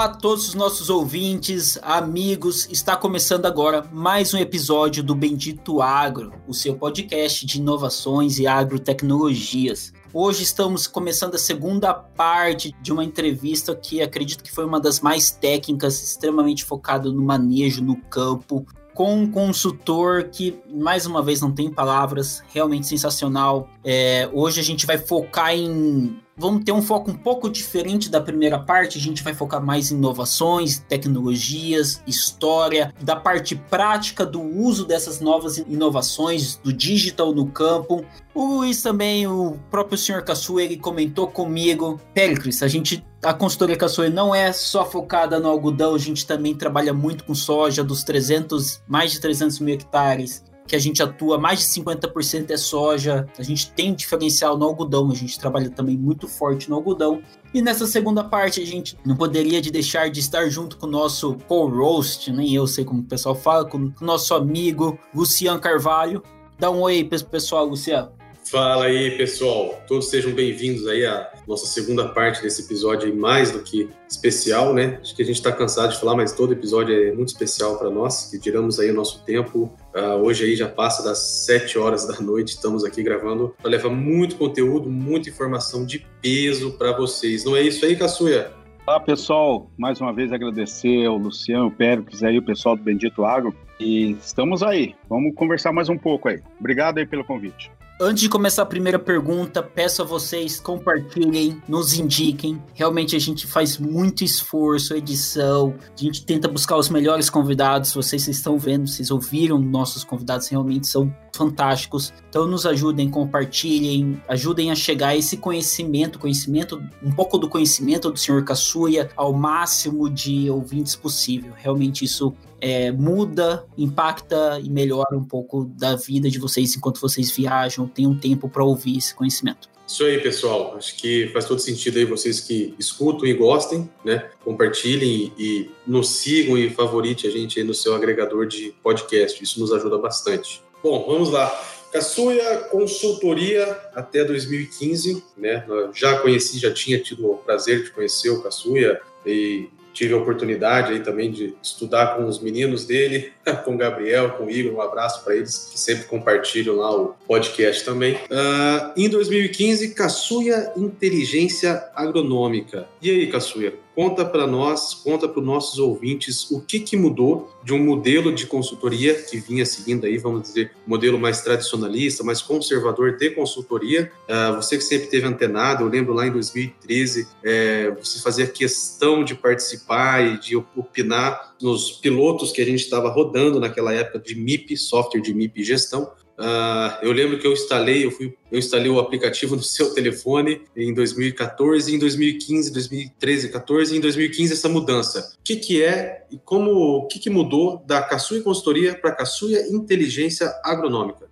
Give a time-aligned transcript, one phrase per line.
[0.00, 2.66] Olá a todos os nossos ouvintes, amigos.
[2.70, 8.46] Está começando agora mais um episódio do Bendito Agro, o seu podcast de inovações e
[8.46, 9.92] agrotecnologias.
[10.10, 15.00] Hoje estamos começando a segunda parte de uma entrevista que acredito que foi uma das
[15.00, 18.64] mais técnicas, extremamente focado no manejo no campo,
[18.94, 23.68] com um consultor que, mais uma vez, não tem palavras, realmente sensacional.
[23.84, 28.20] É, hoje a gente vai focar em vamos ter um foco um pouco diferente da
[28.20, 28.96] primeira parte.
[28.96, 35.20] A gente vai focar mais em inovações, tecnologias, história, da parte prática do uso dessas
[35.20, 38.04] novas inovações, do digital no campo.
[38.34, 43.76] O Luiz também, o próprio senhor Caçu, ele comentou comigo, Pericles, a gente a consultoria
[43.76, 48.02] Caçoe não é só focada no algodão, a gente também trabalha muito com soja, dos
[48.02, 53.26] 300, mais de 300 mil hectares que a gente atua, mais de 50% é soja,
[53.36, 57.20] a gente tem diferencial no algodão, a gente trabalha também muito forte no algodão.
[57.52, 60.90] E nessa segunda parte a gente não poderia de deixar de estar junto com o
[60.90, 66.22] nosso co-roast, nem eu sei como o pessoal fala, com o nosso amigo Luciano Carvalho.
[66.56, 68.12] Dá um oi pro pessoal, Luciano.
[68.44, 69.82] Fala aí, pessoal.
[69.88, 74.98] Todos sejam bem-vindos aí à nossa segunda parte desse episódio mais do que especial, né?
[75.00, 77.90] Acho que a gente está cansado de falar, mas todo episódio é muito especial para
[77.90, 79.72] nós, que tiramos aí o nosso tempo.
[79.94, 83.90] Uh, hoje aí já passa das 7 horas da noite, estamos aqui gravando para levar
[83.90, 87.44] muito conteúdo, muita informação de peso para vocês.
[87.44, 88.52] Não é isso aí, Caçuia?
[88.86, 89.70] Olá, pessoal.
[89.76, 93.54] Mais uma vez agradecer ao Luciano, o Péricles aí, o pessoal do Bendito Agro.
[93.78, 94.94] E estamos aí.
[95.08, 96.40] Vamos conversar mais um pouco aí.
[96.58, 97.70] Obrigado aí pelo convite.
[98.02, 102.58] Antes de começar a primeira pergunta, peço a vocês compartilhem, nos indiquem.
[102.72, 107.92] Realmente a gente faz muito esforço, edição, a gente tenta buscar os melhores convidados.
[107.92, 112.12] Vocês estão vendo, vocês ouviram nossos convidados, realmente são fantásticos.
[112.28, 118.18] Então nos ajudem, compartilhem, ajudem a chegar esse conhecimento, conhecimento, um pouco do conhecimento do
[118.18, 121.52] senhor Caçuia ao máximo de ouvintes possível.
[121.56, 127.30] Realmente isso é, muda, impacta e melhora um pouco da vida de vocês enquanto vocês
[127.30, 129.68] viajam, tem um tempo para ouvir esse conhecimento.
[129.90, 130.76] Isso aí, pessoal.
[130.76, 134.30] Acho que faz todo sentido aí vocês que escutam e gostem, né?
[134.44, 139.42] Compartilhem e nos sigam e favorite a gente aí no seu agregador de podcast.
[139.42, 140.62] Isso nos ajuda bastante.
[140.82, 141.50] Bom, vamos lá.
[141.92, 145.64] Caçuia Consultoria até 2015, né?
[145.92, 150.92] Já conheci, já tinha tido o prazer de conhecer o Caçuia e tive a oportunidade
[150.92, 153.32] aí também de estudar com os meninos dele,
[153.64, 157.14] com o Gabriel, com o Igor, um abraço para eles que sempre compartilham lá o
[157.26, 158.14] podcast também.
[158.14, 162.88] Uh, em 2015, Caçuia Inteligência Agronômica.
[163.02, 167.50] E aí, Caçuia, Conta para nós, conta para os nossos ouvintes o que, que mudou
[167.62, 172.40] de um modelo de consultoria que vinha seguindo aí, vamos dizer, modelo mais tradicionalista, mais
[172.40, 174.10] conservador de consultoria.
[174.28, 179.24] Uh, você que sempre teve antenado, eu lembro lá em 2013, é, você fazia questão
[179.24, 184.34] de participar e de opinar nos pilotos que a gente estava rodando naquela época de
[184.34, 186.10] MIP, software de MIP gestão.
[186.40, 190.62] Uh, eu lembro que eu instalei, eu, fui, eu instalei o aplicativo no seu telefone
[190.74, 195.34] em 2014, em 2015, 2013, 14 e em 2015 essa mudança.
[195.38, 199.68] O que, que é e como o que, que mudou da Caçuia Consultoria para Caçuia
[199.70, 201.28] Inteligência Agronômica?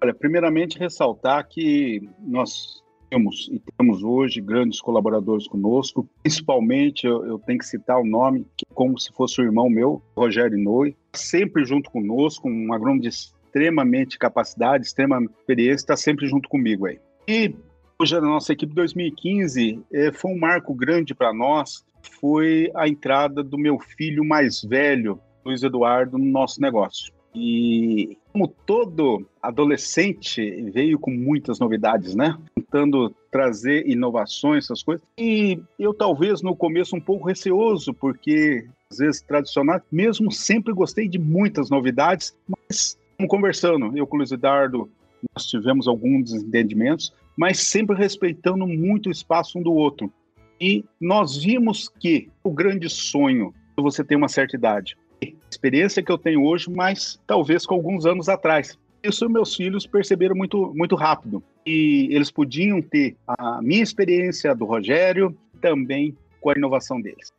[0.00, 7.38] Olha, primeiramente ressaltar que nós temos e temos hoje grandes colaboradores conosco, principalmente eu, eu
[7.40, 10.94] tenho que citar o nome, que é como se fosse o irmão meu, Rogério Noi,
[11.12, 13.10] sempre junto conosco, um agrônomo de
[13.54, 16.98] extremamente capacidade, extrema experiência, está sempre junto comigo aí.
[17.26, 17.54] E
[18.00, 21.84] hoje a nossa equipe 2015 eh, foi um marco grande para nós,
[22.20, 27.14] foi a entrada do meu filho mais velho, Luiz Eduardo, no nosso negócio.
[27.32, 32.36] E como todo adolescente veio com muitas novidades, né?
[32.54, 35.04] Tentando trazer inovações, essas coisas.
[35.18, 41.08] E eu talvez no começo um pouco receoso, porque às vezes tradicional, mesmo sempre gostei
[41.08, 42.96] de muitas novidades, mas
[43.28, 44.90] conversando, eu com o Luiz Eduardo,
[45.34, 50.12] nós tivemos alguns desentendimentos, mas sempre respeitando muito o espaço um do outro.
[50.60, 56.12] E nós vimos que o grande sonho, você tem uma certa idade, a experiência que
[56.12, 58.78] eu tenho hoje, mas talvez com alguns anos atrás.
[59.02, 61.42] Isso meus filhos perceberam muito, muito rápido.
[61.66, 67.32] E eles podiam ter a minha experiência do Rogério, também com a inovação deles.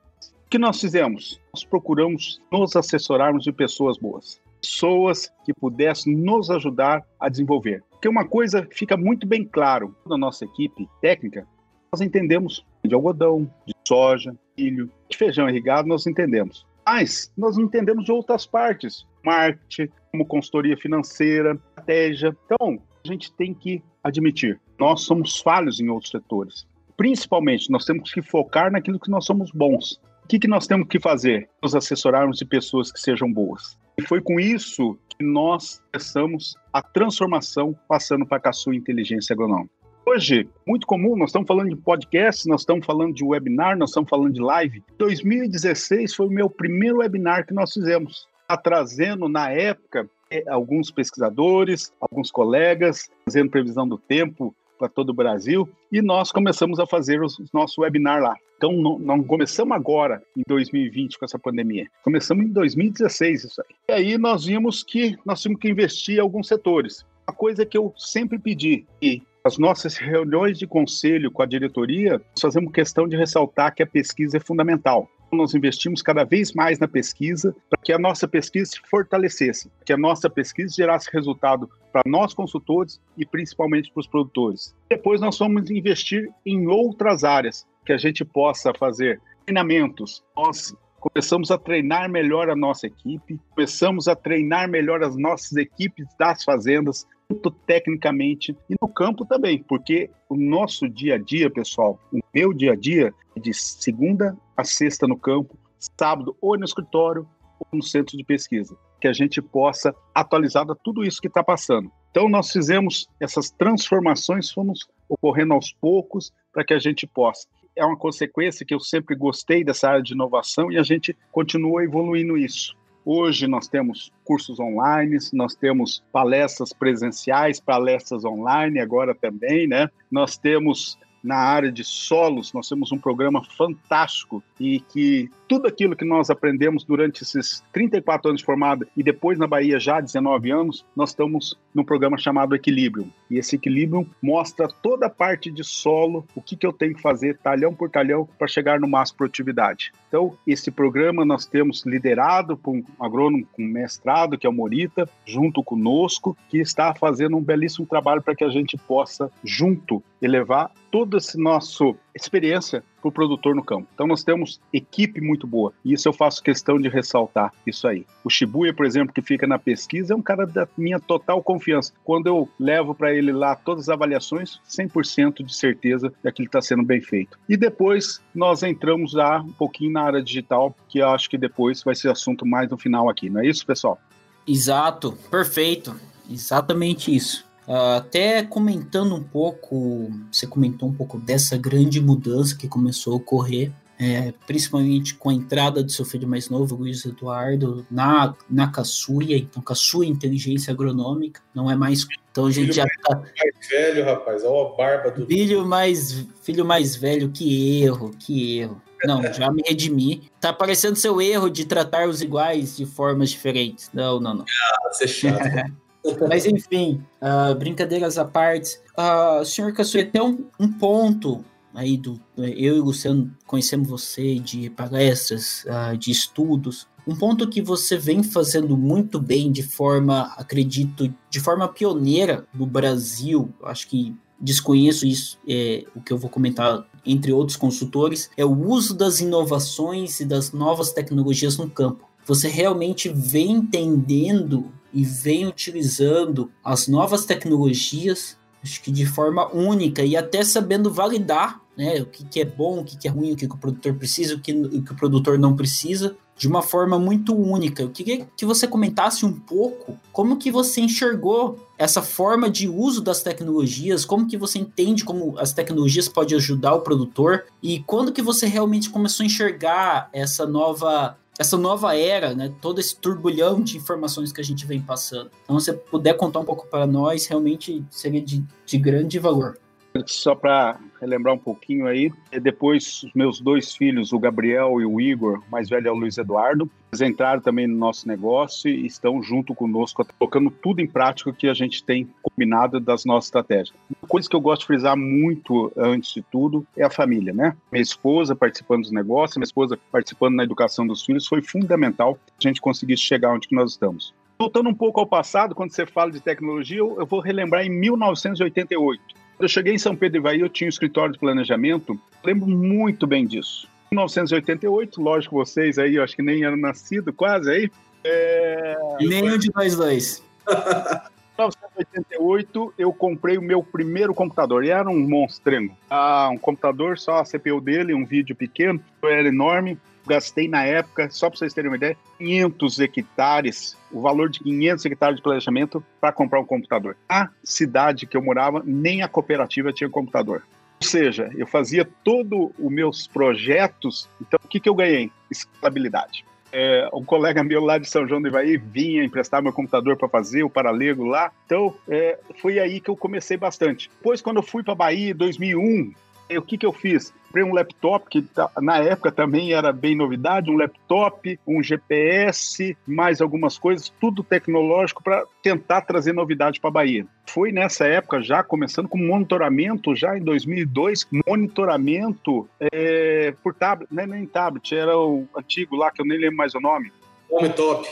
[0.45, 1.39] O que nós fizemos?
[1.53, 7.83] Nós procuramos nos assessorarmos de pessoas boas pessoas que pudessem nos ajudar a desenvolver.
[7.91, 11.47] Porque uma coisa fica muito bem claro na nossa equipe técnica,
[11.91, 16.65] nós entendemos de algodão, de soja, milho, de feijão irrigado, nós entendemos.
[16.85, 22.35] Mas nós não entendemos de outras partes, marketing, como consultoria financeira, estratégia.
[22.45, 26.67] Então, a gente tem que admitir, nós somos falhos em outros setores.
[26.97, 29.99] Principalmente, nós temos que focar naquilo que nós somos bons.
[30.23, 31.49] O que, que nós temos que fazer?
[31.61, 33.77] Nos assessorarmos de pessoas que sejam boas.
[33.97, 39.73] E foi com isso que nós começamos a transformação passando para a sua Inteligência Agronômica.
[40.05, 44.09] Hoje, muito comum, nós estamos falando de podcast, nós estamos falando de webinar, nós estamos
[44.09, 44.83] falando de live.
[44.97, 50.91] 2016 foi o meu primeiro webinar que nós fizemos, tá trazendo na época é, alguns
[50.91, 56.85] pesquisadores, alguns colegas, fazendo previsão do tempo para todo o Brasil, e nós começamos a
[56.85, 58.35] fazer os nossos webinar lá.
[58.57, 61.87] Então, não, não, começamos agora, em 2020, com essa pandemia.
[62.03, 63.75] Começamos em 2016 isso aí.
[63.89, 67.05] E aí nós vimos que nós tínhamos que investir em alguns setores.
[67.27, 72.13] A coisa que eu sempre pedi, e as nossas reuniões de conselho com a diretoria,
[72.13, 76.79] nós fazemos questão de ressaltar que a pesquisa é fundamental nós investimos cada vez mais
[76.79, 81.69] na pesquisa para que a nossa pesquisa se fortalecesse, que a nossa pesquisa gerasse resultado
[81.91, 84.75] para nós consultores e principalmente para os produtores.
[84.89, 90.23] Depois nós vamos investir em outras áreas, que a gente possa fazer treinamentos.
[90.35, 96.07] Nós começamos a treinar melhor a nossa equipe, começamos a treinar melhor as nossas equipes
[96.17, 101.99] das fazendas, tanto tecnicamente e no campo também, porque o nosso dia a dia, pessoal,
[102.11, 106.65] o meu dia a dia é de segunda a sexta no campo, sábado ou no
[106.65, 107.27] escritório
[107.59, 111.91] ou no centro de pesquisa, que a gente possa atualizar tudo isso que está passando.
[112.09, 117.85] Então nós fizemos essas transformações, fomos ocorrendo aos poucos para que a gente possa é
[117.85, 122.37] uma consequência que eu sempre gostei dessa área de inovação e a gente continua evoluindo
[122.37, 122.75] isso.
[123.03, 129.89] Hoje nós temos cursos online, nós temos palestras presenciais, palestras online agora também, né?
[130.09, 135.95] Nós temos na área de solos, nós temos um programa fantástico e que tudo aquilo
[135.95, 140.01] que nós aprendemos durante esses 34 anos de formada e depois na Bahia já há
[140.01, 143.09] 19 anos, nós estamos num programa chamado Equilíbrio.
[143.29, 147.01] E esse Equilíbrio mostra toda a parte de solo, o que, que eu tenho que
[147.01, 149.91] fazer talhão por talhão para chegar no máximo produtividade.
[150.07, 155.09] Então, esse programa nós temos liderado por um agrônomo com mestrado, que é o Morita,
[155.25, 160.71] junto conosco, que está fazendo um belíssimo trabalho para que a gente possa, junto, elevar
[160.91, 161.67] toda essa nossa
[162.15, 163.87] experiência para o produtor no campo.
[163.93, 168.05] Então nós temos equipe muito boa e isso eu faço questão de ressaltar isso aí.
[168.23, 171.93] O Shibuya, por exemplo, que fica na pesquisa, é um cara da minha total confiança.
[172.03, 176.61] Quando eu levo para ele lá todas as avaliações, 100% de certeza que aquilo está
[176.61, 177.37] sendo bem feito.
[177.49, 181.83] E depois nós entramos já um pouquinho na área digital, que eu acho que depois
[181.83, 183.29] vai ser assunto mais no final aqui.
[183.29, 183.99] Não é isso, pessoal?
[184.47, 185.99] Exato, perfeito.
[186.29, 187.45] Exatamente isso.
[187.67, 193.15] Uh, até comentando um pouco, você comentou um pouco dessa grande mudança que começou a
[193.17, 198.67] ocorrer, é, principalmente com a entrada do seu filho mais novo, Luiz Eduardo, na, na
[198.69, 202.05] Caçuia, então Caçuia Inteligência Agronômica, não é mais.
[202.31, 203.15] Então a gente filho já mais, tá.
[203.15, 205.25] Mais velho, rapaz, olha a barba do.
[205.25, 208.81] Filho mais, filho mais velho, que erro, que erro.
[209.05, 210.29] Não, já me redimi.
[210.41, 213.89] Tá parecendo seu erro de tratar os iguais de formas diferentes.
[213.93, 214.45] Não, não, não.
[214.45, 215.43] Ah, você é chato.
[216.27, 221.43] Mas enfim, uh, brincadeiras à parte, uh, senhor Caçuia, tem um, um, ponto
[221.73, 222.19] aí do.
[222.37, 226.87] Eu e o Luciano conhecemos você de palestras, uh, de estudos.
[227.07, 232.65] Um ponto que você vem fazendo muito bem de forma, acredito, de forma pioneira no
[232.65, 238.43] Brasil, acho que desconheço isso, é, o que eu vou comentar entre outros consultores, é
[238.43, 242.09] o uso das inovações e das novas tecnologias no campo.
[242.25, 250.03] Você realmente vem entendendo e vem utilizando as novas tecnologias, acho que de forma única
[250.03, 253.33] e até sabendo validar né, o que, que é bom, o que, que é ruim,
[253.33, 256.47] o que, que o produtor precisa, o que, o que o produtor não precisa, de
[256.47, 257.83] uma forma muito única.
[257.83, 263.01] Eu queria que você comentasse um pouco como que você enxergou essa forma de uso
[263.01, 268.13] das tecnologias, como que você entende como as tecnologias podem ajudar o produtor e quando
[268.13, 273.61] que você realmente começou a enxergar essa nova essa nova era, né, todo esse turbulhão
[273.61, 275.29] de informações que a gente vem passando.
[275.43, 279.57] Então, se você puder contar um pouco para nós, realmente seria de, de grande valor.
[280.05, 282.11] Só para relembrar um pouquinho aí,
[282.41, 286.17] depois os meus dois filhos, o Gabriel e o Igor, mais velho é o Luiz
[286.17, 291.33] Eduardo, eles entraram também no nosso negócio e estão junto conosco, colocando tudo em prática
[291.33, 293.75] que a gente tem combinado das nossas estratégias.
[294.01, 297.55] Uma coisa que eu gosto de frisar muito antes de tudo é a família, né?
[297.71, 302.41] Minha esposa participando dos negócios, minha esposa participando na educação dos filhos, foi fundamental a
[302.41, 304.13] gente conseguir chegar onde que nós estamos.
[304.37, 309.24] Voltando um pouco ao passado, quando você fala de tecnologia, eu vou relembrar em 1988.
[309.39, 313.25] Eu cheguei em São Pedro Ivaí, eu tinha um escritório de planejamento, lembro muito bem
[313.25, 313.67] disso.
[313.91, 317.71] 1988, lógico, vocês aí, eu acho que nem eram nascidos quase aí.
[318.03, 318.77] É...
[319.01, 320.23] Nenhum de nós dois.
[321.37, 324.63] 1988, eu comprei o meu primeiro computador.
[324.63, 325.75] E era um monstrengo.
[325.89, 329.77] Ah, um computador, só a CPU dele, um vídeo pequeno, era enorme.
[330.07, 334.85] Gastei na época, só para vocês terem uma ideia, 500 hectares, o valor de 500
[334.85, 336.95] hectares de planejamento para comprar um computador.
[337.09, 340.43] A cidade que eu morava, nem a cooperativa tinha computador.
[340.81, 344.09] Ou seja, eu fazia todos os meus projetos.
[344.21, 345.11] Então, o que, que eu ganhei?
[345.31, 349.97] Escalabilidade é, um colega meu lá de São João do Ivaí vinha emprestar meu computador
[349.97, 351.29] para fazer o paralelo lá.
[351.45, 353.89] Então, é, foi aí que eu comecei bastante.
[353.89, 355.91] Depois, quando eu fui para Bahia em 2001,
[356.37, 357.13] o que, que eu fiz?
[357.35, 362.77] Comprei um laptop, que tá, na época também era bem novidade, um laptop, um GPS,
[362.87, 367.05] mais algumas coisas, tudo tecnológico para tentar trazer novidade para a Bahia.
[367.27, 374.03] Foi nessa época, já começando com monitoramento, já em 2002, monitoramento é, por tablet, não
[374.03, 376.89] é nem tablet, era o antigo lá, que eu nem lembro mais o nome.
[377.29, 377.85] Home Top.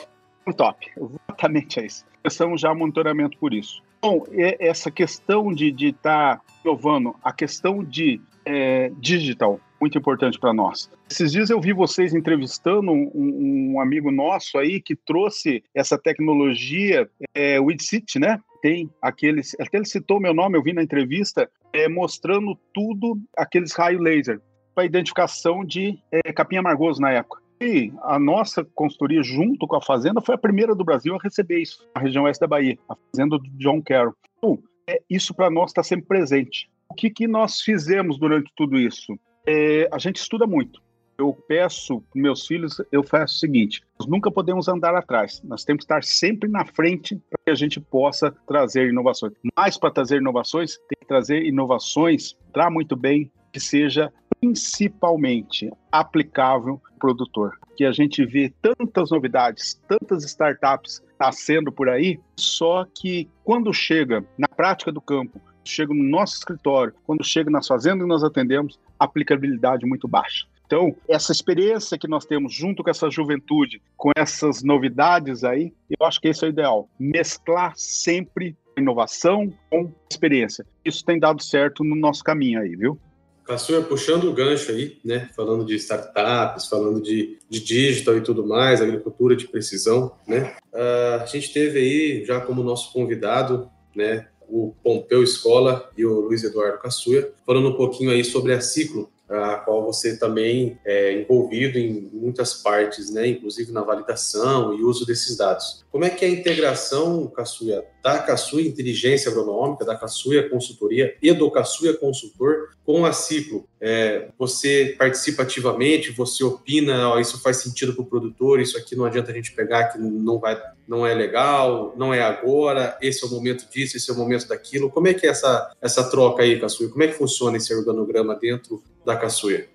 [0.46, 2.06] Home Top, exatamente é isso.
[2.22, 3.84] Começamos já monitoramento por isso.
[4.02, 4.24] Bom,
[4.60, 10.90] essa questão de estar tá inovando, a questão de é, digital, muito importante para nós.
[11.10, 17.10] Esses dias eu vi vocês entrevistando um, um, amigo nosso aí que trouxe essa tecnologia,
[17.34, 18.40] é, WidCity, né?
[18.62, 23.74] Tem aqueles, até ele citou meu nome, eu vi na entrevista, é, mostrando tudo, aqueles
[23.74, 24.40] raios laser,
[24.74, 27.44] para identificação de é, capim amargoso na época.
[27.62, 31.62] E a nossa consultoria, junto com a Fazenda, foi a primeira do Brasil a receber
[31.62, 34.16] isso, na região oeste da Bahia, a Fazenda do John Carroll.
[34.38, 36.70] Então, é, isso para nós está sempre presente.
[36.94, 39.18] O que, que nós fizemos durante tudo isso?
[39.48, 40.80] É, a gente estuda muito.
[41.18, 45.64] Eu peço para meus filhos, eu faço o seguinte: nós nunca podemos andar atrás, nós
[45.64, 49.34] temos que estar sempre na frente para que a gente possa trazer inovações.
[49.58, 56.80] Mas para trazer inovações, tem que trazer inovações, para muito bem, que seja principalmente aplicável
[56.92, 57.58] ao produtor.
[57.76, 64.24] Que a gente vê tantas novidades, tantas startups nascendo por aí, só que quando chega
[64.38, 68.80] na prática do campo, chega no nosso escritório, quando chega nas fazendas que nós atendemos,
[69.00, 70.46] aplicabilidade muito baixa.
[70.66, 76.06] Então, essa experiência que nós temos junto com essa juventude, com essas novidades aí, eu
[76.06, 76.90] acho que esse é o ideal.
[77.00, 80.66] Mesclar sempre inovação com experiência.
[80.84, 83.00] Isso tem dado certo no nosso caminho aí, viu?
[83.46, 88.48] Caçuia, puxando o gancho aí, né, falando de startups, falando de, de digital e tudo
[88.48, 94.28] mais, agricultura de precisão, né, uh, a gente teve aí já como nosso convidado, né,
[94.54, 99.10] o Pompeu Escola e o Luiz Eduardo Caçuia, falando um pouquinho aí sobre a Ciclo,
[99.34, 105.06] a qual você também é envolvido em muitas partes, né, inclusive na validação e uso
[105.06, 105.84] desses dados.
[105.92, 111.32] Como é que é a integração, Caçuia, da Caçuia Inteligência Agronômica, da Caçuia Consultoria e
[111.32, 113.68] do Caçuia Consultor com a Ciclo?
[113.80, 118.96] É, você participa ativamente, você opina, ó, isso faz sentido para o produtor, isso aqui
[118.96, 123.24] não adianta a gente pegar que não vai, não é legal, não é agora, esse
[123.24, 124.90] é o momento disso, esse é o momento daquilo.
[124.90, 126.90] Como é que é essa, essa troca aí, Caçuia?
[126.90, 129.70] Como é que funciona esse organograma dentro da Caçuia?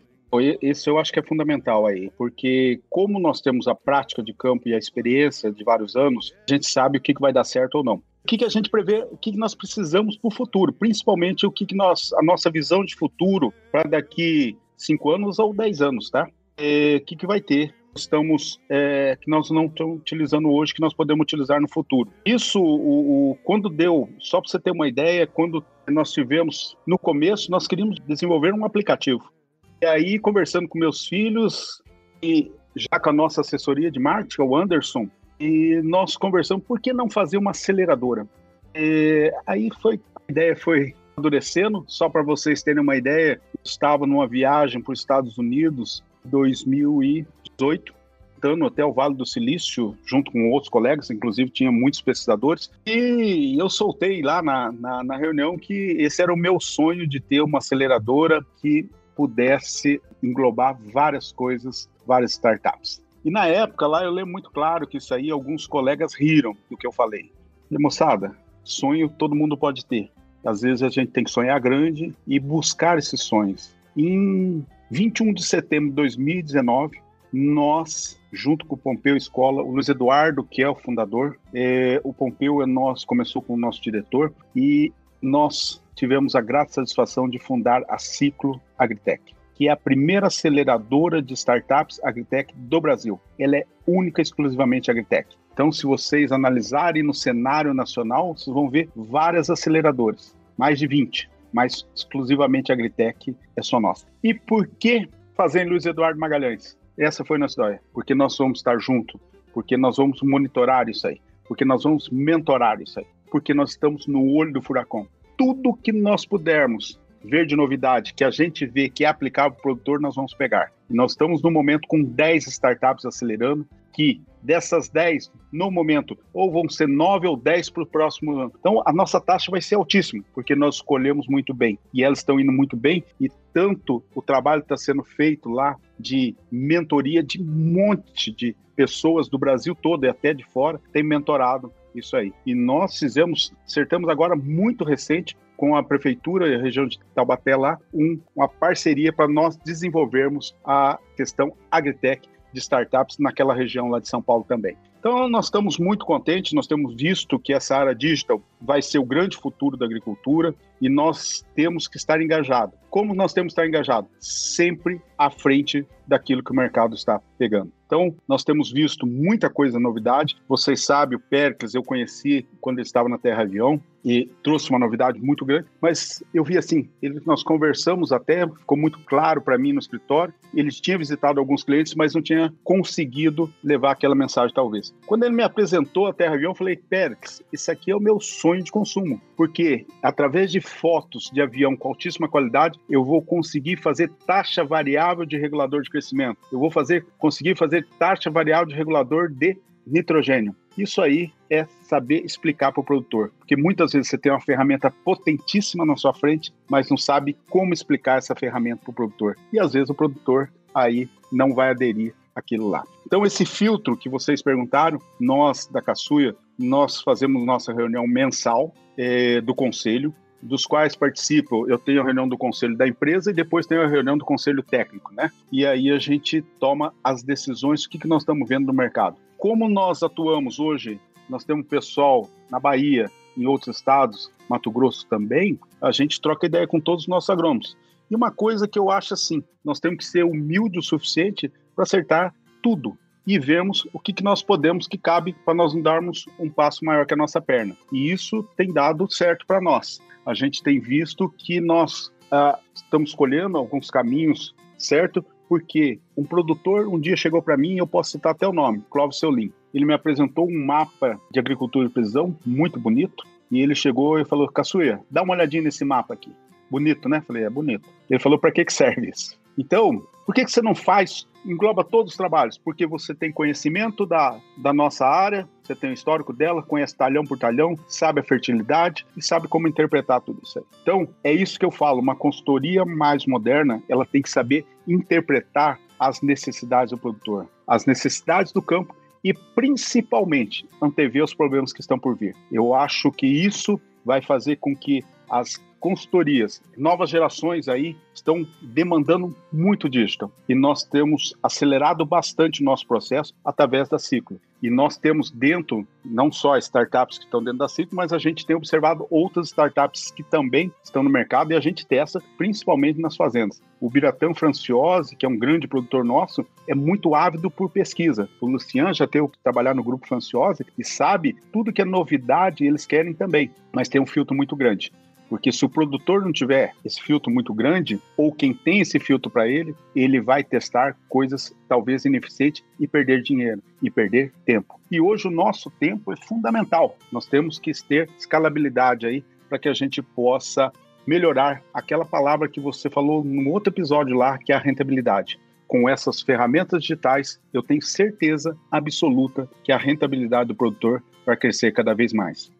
[0.61, 4.69] Isso eu acho que é fundamental aí, porque como nós temos a prática de campo
[4.69, 7.85] e a experiência de vários anos, a gente sabe o que, vai dar certo ou
[7.85, 7.95] não.
[7.95, 11.75] O que, a gente prevê, o que, nós precisamos para o futuro, principalmente o que
[11.75, 16.28] nós, a nossa visão de futuro para daqui cinco anos ou dez anos, tá?
[16.59, 20.81] É, o que, que vai ter estamos é, que nós não estamos utilizando hoje que
[20.81, 22.12] nós podemos utilizar no futuro.
[22.25, 26.99] Isso, o, o quando deu, só para você ter uma ideia, quando nós tivemos no
[26.99, 29.33] começo, nós queríamos desenvolver um aplicativo.
[29.81, 31.83] E aí, conversando com meus filhos
[32.23, 35.09] e já com a nossa assessoria de marketing, o Anderson,
[35.39, 38.27] e nós conversamos por que não fazer uma aceleradora.
[38.75, 44.07] E aí foi a ideia foi amadurecendo, só para vocês terem uma ideia, eu estava
[44.07, 47.95] numa viagem para os Estados Unidos em 2018,
[48.35, 53.57] voltando até o Vale do Silício, junto com outros colegas, inclusive tinha muitos pesquisadores, e
[53.59, 57.41] eu soltei lá na, na, na reunião que esse era o meu sonho de ter
[57.41, 63.03] uma aceleradora que pudesse englobar várias coisas, várias startups.
[63.25, 66.77] E na época lá eu lembro muito claro que isso aí alguns colegas riram do
[66.77, 67.33] que eu falei.
[67.69, 70.09] E, moçada, sonho todo mundo pode ter.
[70.47, 73.75] Às vezes a gente tem que sonhar grande e buscar esses sonhos.
[73.97, 77.01] Em 21 de setembro de 2019,
[77.33, 82.13] nós, junto com o Pompeu Escola, o Luiz Eduardo, que é o fundador, é, o
[82.13, 87.40] Pompeu é nós, começou com o nosso diretor, e nós tivemos a grata satisfação de
[87.40, 93.21] fundar a Ciclo Agritech, que é a primeira aceleradora de startups agritech do Brasil.
[93.37, 95.37] Ela é única exclusivamente agritech.
[95.52, 101.28] Então, se vocês analisarem no cenário nacional, vocês vão ver várias aceleradoras, mais de 20,
[101.52, 104.07] mas exclusivamente agritech é só nossa.
[104.23, 106.78] E por que fazer em Luiz Eduardo Magalhães?
[106.97, 109.21] Essa foi nossa ideia, porque nós vamos estar junto,
[109.52, 114.07] porque nós vamos monitorar isso aí, porque nós vamos mentorar isso aí, porque nós estamos
[114.07, 115.09] no olho do furacão.
[115.38, 119.61] Tudo que nós pudermos ver de novidade, que a gente vê que é aplicável para
[119.61, 120.73] o produtor, nós vamos pegar.
[120.90, 126.68] Nós estamos no momento com 10 startups acelerando, que dessas 10, no momento, ou vão
[126.68, 128.52] ser 9 ou 10 para o próximo ano.
[128.59, 131.78] Então, a nossa taxa vai ser altíssima, porque nós escolhemos muito bem.
[131.92, 136.37] E elas estão indo muito bem, e tanto o trabalho está sendo feito lá de
[136.50, 141.73] mentoria de um monte de pessoas do Brasil todo e até de fora, tem mentorado
[141.99, 142.33] isso aí.
[142.47, 147.57] E nós fizemos, acertamos agora muito recente com a prefeitura e a região de Taubaté
[147.57, 153.99] lá, um, uma parceria para nós desenvolvermos a questão agritech de startups naquela região lá
[153.99, 154.76] de São Paulo também.
[155.00, 159.05] Então, nós estamos muito contentes, nós temos visto que essa área digital vai ser o
[159.05, 162.79] grande futuro da agricultura e nós temos que estar engajados.
[162.91, 164.11] Como nós temos que estar engajados?
[164.19, 167.71] Sempre à frente daquilo que o mercado está pegando.
[167.87, 170.37] Então, nós temos visto muita coisa novidade.
[170.49, 174.79] Vocês sabem, o Pericles eu conheci quando ele estava na Terra Avião e trouxe uma
[174.79, 179.59] novidade muito grande, mas eu vi assim, ele, nós conversamos até, ficou muito claro para
[179.59, 184.55] mim no escritório, ele tinha visitado alguns clientes, mas não tinha conseguido levar aquela mensagem
[184.55, 184.95] talvez.
[185.07, 188.21] Quando ele me apresentou a Terra Avião, eu falei, Pericles, isso aqui é o meu
[188.21, 193.77] sonho de consumo, porque através de fotos de avião com altíssima qualidade, eu vou conseguir
[193.77, 198.75] fazer taxa variável de regulador de crescimento, eu vou fazer, conseguir fazer taxa variável de
[198.75, 199.57] regulador de
[199.87, 200.55] nitrogênio.
[200.77, 204.91] Isso aí é saber explicar para o produtor, porque muitas vezes você tem uma ferramenta
[205.05, 209.37] potentíssima na sua frente, mas não sabe como explicar essa ferramenta para o produtor.
[209.53, 212.85] E às vezes o produtor aí não vai aderir aquilo lá.
[213.07, 219.40] Então esse filtro que vocês perguntaram, nós da Caçuia, nós fazemos nossa reunião mensal é,
[219.40, 223.66] do conselho, dos quais participo, eu tenho a reunião do conselho da empresa e depois
[223.66, 225.31] tenho a reunião do conselho técnico, né?
[225.51, 229.16] E aí a gente toma as decisões, o que, que nós estamos vendo no mercado.
[229.37, 235.59] Como nós atuamos hoje, nós temos pessoal na Bahia, em outros estados, Mato Grosso também,
[235.81, 237.77] a gente troca ideia com todos os nossos agrônomos.
[238.11, 241.85] E uma coisa que eu acho assim, nós temos que ser humilde o suficiente para
[241.85, 242.96] acertar tudo
[243.29, 246.85] e vermos o que, que nós podemos, que cabe para nós não darmos um passo
[246.85, 247.77] maior que a nossa perna.
[247.93, 253.11] E isso tem dado certo para nós a gente tem visto que nós ah, estamos
[253.11, 255.25] escolhendo alguns caminhos, certo?
[255.49, 259.19] Porque um produtor um dia chegou para mim, eu posso citar até o nome, Clóvis
[259.19, 259.51] Seulin.
[259.73, 264.25] Ele me apresentou um mapa de agricultura e precisão muito bonito, e ele chegou e
[264.27, 266.31] falou: Caçuia, dá uma olhadinha nesse mapa aqui.
[266.71, 267.23] Bonito, né?
[267.27, 267.88] Falei: é bonito.
[268.11, 269.38] Ele falou: para que, que serve isso?
[269.57, 272.59] Então, por que, que você não faz, engloba todos os trabalhos?
[272.59, 277.25] Porque você tem conhecimento da, da nossa área, você tem o histórico dela, conhece talhão
[277.25, 280.65] por talhão, sabe a fertilidade e sabe como interpretar tudo isso aí.
[280.83, 285.81] Então, é isso que eu falo, uma consultoria mais moderna, ela tem que saber interpretar
[285.99, 291.99] as necessidades do produtor, as necessidades do campo e principalmente antever os problemas que estão
[291.99, 292.37] por vir.
[292.53, 296.62] Eu acho que isso vai fazer com que as consultorias.
[296.77, 303.35] Novas gerações aí estão demandando muito digital e nós temos acelerado bastante o nosso processo
[303.45, 304.41] através da Ciclo.
[304.61, 308.45] E nós temos dentro, não só startups que estão dentro da Ciclo, mas a gente
[308.45, 313.14] tem observado outras startups que também estão no mercado e a gente testa principalmente nas
[313.14, 313.62] fazendas.
[313.81, 318.29] O Biratã Franciose, que é um grande produtor nosso, é muito ávido por pesquisa.
[318.41, 322.67] O Lucian já teve que trabalhar no grupo Franciose e sabe tudo que é novidade
[322.67, 324.93] eles querem também, mas tem um filtro muito grande.
[325.29, 329.31] Porque se o produtor não tiver esse filtro muito grande, ou quem tem esse filtro
[329.31, 334.81] para ele, ele vai testar coisas talvez ineficientes e perder dinheiro e perder tempo.
[334.91, 336.97] E hoje o nosso tempo é fundamental.
[337.12, 340.73] Nós temos que ter escalabilidade aí para que a gente possa
[341.07, 345.38] melhorar aquela palavra que você falou no outro episódio lá, que é a rentabilidade.
[345.67, 351.73] Com essas ferramentas digitais, eu tenho certeza absoluta que a rentabilidade do produtor vai crescer
[351.73, 352.51] cada vez mais.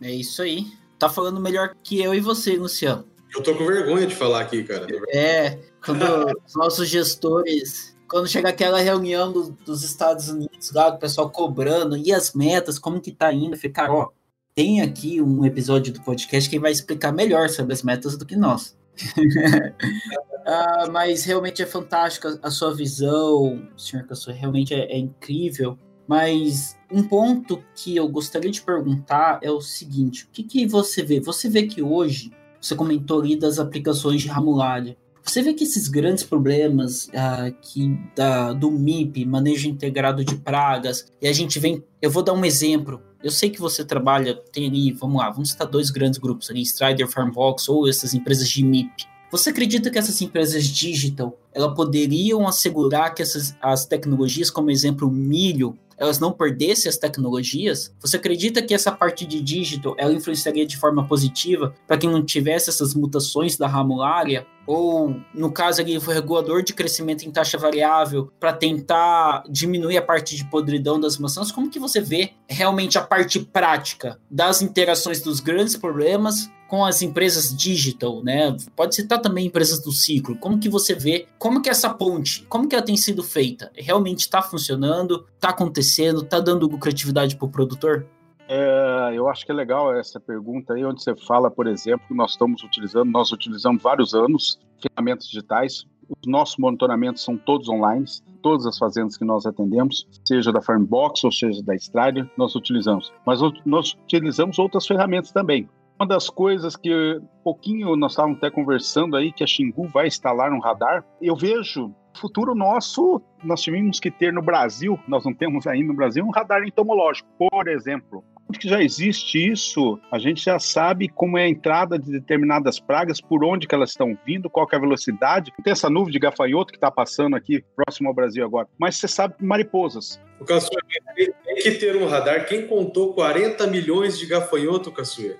[0.00, 0.66] É isso aí
[0.98, 3.04] tá falando melhor que eu e você, Luciano.
[3.34, 4.86] Eu tô com vergonha de falar aqui, cara.
[5.10, 6.04] É, quando
[6.46, 11.96] os nossos gestores, quando chega aquela reunião do, dos Estados Unidos lá, o pessoal cobrando,
[11.96, 13.54] e as metas, como que tá indo?
[13.54, 14.08] Eu falei, cara, ó,
[14.54, 18.36] tem aqui um episódio do podcast que vai explicar melhor sobre as metas do que
[18.36, 18.76] nós.
[20.46, 25.78] ah, mas realmente é fantástica a sua visão, senhor Cassou, realmente é, é incrível.
[26.06, 31.02] Mas um ponto que eu gostaria de perguntar é o seguinte: o que, que você
[31.02, 31.20] vê?
[31.20, 34.96] Você vê que hoje, você comentou ali das aplicações de Ramularia.
[35.22, 41.12] Você vê que esses grandes problemas uh, que da, do MIP, manejo integrado de pragas,
[41.20, 41.82] e a gente vem.
[42.00, 43.02] Eu vou dar um exemplo.
[43.22, 46.62] Eu sei que você trabalha, tem ali, vamos lá, vamos citar dois grandes grupos ali,
[46.62, 49.04] Strider, Farmbox ou essas empresas de MIP.
[49.32, 55.08] Você acredita que essas empresas digital, elas poderiam assegurar que essas as tecnologias, como exemplo,
[55.08, 57.94] o milho, elas não perdessem as tecnologias?
[58.00, 62.24] Você acredita que essa parte de digital ela influenciaria de forma positiva para quem não
[62.24, 64.46] tivesse essas mutações da ramulária?
[64.66, 70.02] Ou, no caso ali, o regulador de crescimento em taxa variável para tentar diminuir a
[70.02, 71.52] parte de podridão das maçãs?
[71.52, 77.02] Como que você vê realmente a parte prática das interações dos grandes problemas com as
[77.02, 78.56] empresas digital, né?
[78.74, 80.36] Pode citar também empresas do ciclo.
[80.36, 83.70] Como que você vê, como que essa ponte, como que ela tem sido feita?
[83.74, 85.26] Realmente está funcionando?
[85.34, 86.22] Está acontecendo?
[86.22, 88.06] Está dando lucratividade para o produtor?
[88.48, 92.14] É, eu acho que é legal essa pergunta aí, onde você fala, por exemplo, que
[92.14, 95.84] nós estamos utilizando, nós utilizamos vários anos ferramentas digitais.
[96.08, 98.04] Os nossos monitoramentos são todos online,
[98.40, 103.12] todas as fazendas que nós atendemos, seja da Farmbox ou seja da Strider, nós utilizamos.
[103.26, 105.68] Mas nós utilizamos outras ferramentas também.
[105.98, 110.52] Uma das coisas que pouquinho nós estávamos até conversando aí, que a Xingu vai instalar
[110.52, 115.66] um radar, eu vejo futuro nosso, nós tivemos que ter no Brasil, nós não temos
[115.66, 118.24] ainda no Brasil, um radar entomológico, por exemplo.
[118.48, 123.20] Onde já existe isso, a gente já sabe como é a entrada de determinadas pragas,
[123.20, 125.52] por onde que elas estão vindo, qual é a velocidade.
[125.64, 128.68] Tem essa nuvem de gafanhoto que está passando aqui próximo ao Brasil agora.
[128.78, 130.20] Mas você sabe mariposas.
[130.38, 130.80] O Caçuia,
[131.16, 132.46] tem que ter um radar.
[132.46, 135.38] Quem contou 40 milhões de gafanhoto, Caçuia?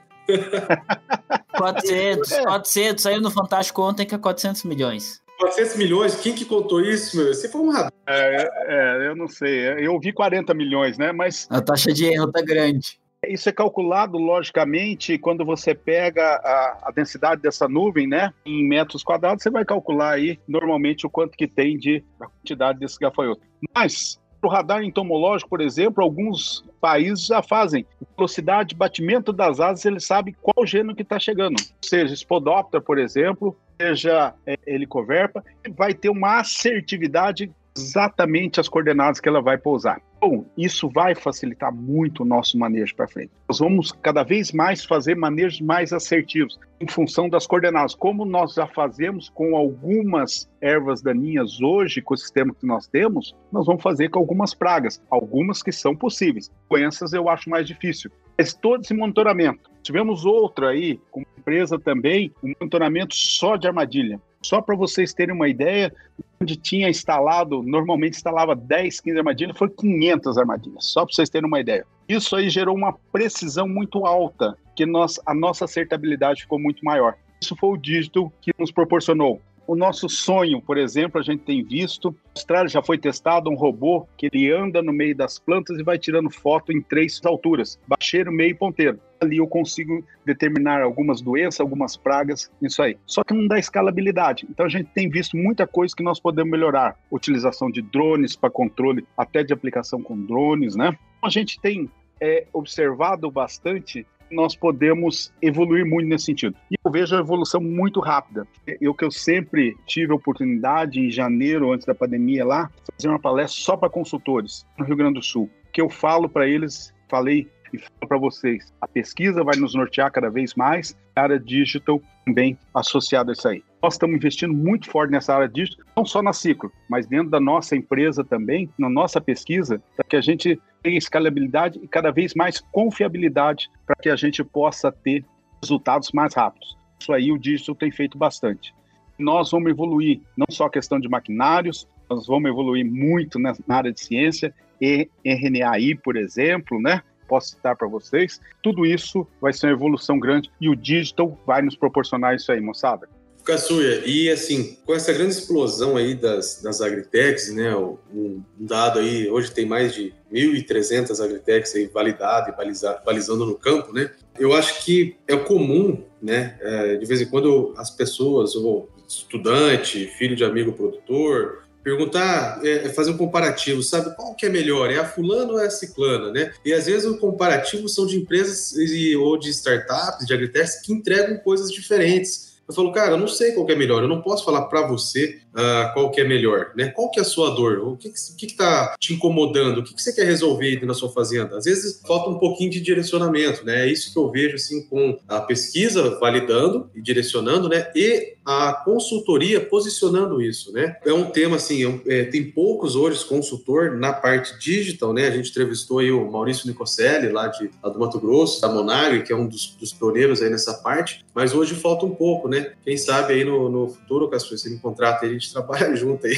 [1.57, 3.03] 400, 400.
[3.03, 5.21] Saiu no Fantástico ontem que é 400 milhões.
[5.39, 6.17] 400 milhões?
[6.17, 7.33] Quem que contou isso, meu?
[7.33, 7.93] Você foi um radar.
[8.07, 9.85] É, é, eu não sei.
[9.85, 11.13] Eu ouvi 40 milhões, né?
[11.13, 11.47] Mas.
[11.51, 12.99] A taxa de erro tá grande.
[13.27, 19.03] Isso é calculado, logicamente, quando você pega a, a, densidade dessa nuvem, né, em metros
[19.03, 23.41] quadrados, você vai calcular aí, normalmente, o quanto que tem de a quantidade desse gafanhoto.
[23.75, 27.85] Mas, o radar entomológico, por exemplo, alguns países já fazem
[28.17, 31.57] velocidade de batimento das asas, ele sabe qual gênero que está chegando.
[31.83, 35.45] Seja Spodoptera, por exemplo, seja é, Helicoverpa,
[35.77, 40.01] vai ter uma assertividade exatamente as coordenadas que ela vai pousar.
[40.21, 43.31] Bom, isso vai facilitar muito o nosso manejo para frente.
[43.49, 48.55] Nós vamos cada vez mais fazer manejos mais assertivos em função das coordenadas, como nós
[48.55, 53.83] já fazemos com algumas ervas daninhas hoje, com o sistema que nós temos, nós vamos
[53.83, 56.51] fazer com algumas pragas, algumas que são possíveis.
[56.71, 58.11] Doenças eu acho mais difícil.
[58.39, 59.71] Mas todo esse monitoramento.
[59.83, 64.21] Tivemos outra aí, com uma empresa também, um monitoramento só de armadilha.
[64.47, 65.93] Só para vocês terem uma ideia,
[66.41, 71.49] onde tinha instalado, normalmente instalava 10, 15 armadilhas, foi 500 armadilhas, só para vocês terem
[71.49, 71.85] uma ideia.
[72.09, 77.17] Isso aí gerou uma precisão muito alta, que nós, a nossa acertabilidade ficou muito maior.
[77.43, 81.63] Isso foi o dígito que nos proporcionou o nosso sonho, por exemplo, a gente tem
[81.63, 85.83] visto, Austrália já foi testado um robô que ele anda no meio das plantas e
[85.83, 89.01] vai tirando foto em três alturas, baixeiro, meio e ponteiro.
[89.21, 92.97] Ali eu consigo determinar algumas doenças, algumas pragas, isso aí.
[93.07, 94.47] Só que não dá escalabilidade.
[94.49, 96.99] Então a gente tem visto muita coisa que nós podemos melhorar.
[97.11, 100.97] Utilização de drones para controle, até de aplicação com drones, né?
[101.23, 106.57] A gente tem é, observado bastante nós podemos evoluir muito nesse sentido.
[106.71, 108.47] E eu vejo a evolução muito rápida.
[108.81, 113.21] Eu que eu sempre tive a oportunidade em janeiro, antes da pandemia lá, fazer uma
[113.21, 115.51] palestra só para consultores no Rio Grande do Sul.
[115.73, 120.11] Que eu falo para eles, falei e falo para vocês, a pesquisa vai nos nortear
[120.11, 123.63] cada vez mais, a área digital também associada a isso aí.
[123.83, 127.41] Nós estamos investindo muito forte nessa área digital, não só na Ciclo, mas dentro da
[127.41, 130.61] nossa empresa também, na nossa pesquisa, para que a gente
[130.95, 135.25] escalabilidade e cada vez mais confiabilidade para que a gente possa ter
[135.63, 136.77] resultados mais rápidos.
[137.01, 138.75] Isso aí o digital tem feito bastante.
[139.19, 143.93] Nós vamos evoluir não só a questão de maquinários, nós vamos evoluir muito na área
[143.93, 147.03] de ciência, e RNAi, por exemplo, né?
[147.27, 148.41] Posso citar para vocês.
[148.63, 152.61] Tudo isso vai ser uma evolução grande e o digital vai nos proporcionar isso aí,
[152.61, 153.09] moçada.
[153.47, 159.31] Caçuia, e assim, com essa grande explosão aí das, das agritechs, né, um dado aí,
[159.31, 164.53] hoje tem mais de 1.300 agritechs aí validado e baliza, balizando no campo, né, eu
[164.53, 170.35] acho que é comum, né, é, de vez em quando as pessoas, ou estudante, filho
[170.35, 174.99] de amigo produtor, perguntar, é, é, fazer um comparativo, sabe qual que é melhor, é
[174.99, 176.53] a fulana ou é a ciclana, né?
[176.65, 178.75] E às vezes o comparativo são de empresas
[179.17, 182.56] ou de startups, de agritechs que entregam coisas diferentes.
[182.69, 185.41] Eu falo, cara, eu não sei qual é melhor, eu não posso falar para você
[185.57, 186.89] uh, qual que é melhor, né?
[186.89, 187.79] Qual que é a sua dor?
[187.79, 188.13] O que
[188.47, 189.79] está te incomodando?
[189.79, 191.57] O que, que você quer resolver na sua fazenda?
[191.57, 193.87] Às vezes falta um pouquinho de direcionamento, né?
[193.87, 197.91] É isso que eu vejo assim com a pesquisa validando e direcionando, né?
[197.95, 200.97] E a consultoria posicionando isso, né?
[201.05, 205.27] É um tema assim, é, tem poucos hoje consultor na parte digital, né?
[205.27, 209.23] A gente entrevistou aí o Maurício Nicoselli lá de lá do Mato Grosso, da Monari,
[209.23, 212.73] que é um dos, dos pioneiros aí nessa parte, mas hoje falta um pouco, né?
[212.85, 216.27] Quem sabe aí no, no futuro, Caçuia, se me contrata aí, a gente trabalha junto
[216.27, 216.37] aí.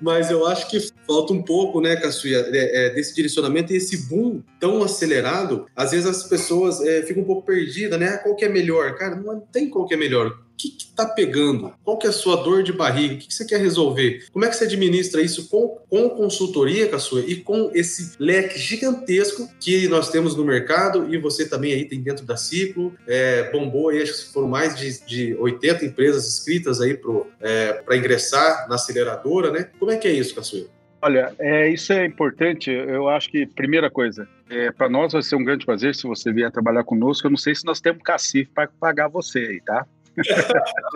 [0.00, 4.08] mas eu acho que falta um pouco, né, Caçuia, é, é, desse direcionamento e esse
[4.08, 8.08] boom tão acelerado, às vezes as pessoas é, ficam um pouco perdidas, né?
[8.08, 8.94] Ah, qual que é melhor?
[8.96, 11.72] Cara, não tem qual que é melhor que está pegando?
[11.82, 13.14] Qual que é a sua dor de barriga?
[13.14, 14.26] O que, que, você quer resolver?
[14.32, 19.48] Como é que você administra isso com, com consultoria, Caçua, e com esse leque gigantesco
[19.60, 23.88] que nós temos no mercado e você também aí tem dentro da Ciclo, é, bombou
[23.88, 28.76] aí, acho que foram mais de, de 80 empresas inscritas aí para é, ingressar na
[28.76, 29.68] aceleradora, né?
[29.78, 30.66] Como é que é isso, Caçua?
[31.02, 32.70] Olha, é, isso é importante.
[32.70, 36.32] Eu acho que, primeira coisa, é, para nós vai ser um grande prazer se você
[36.32, 37.26] vier trabalhar conosco.
[37.26, 39.86] Eu não sei se nós temos cacife para pagar você aí, tá?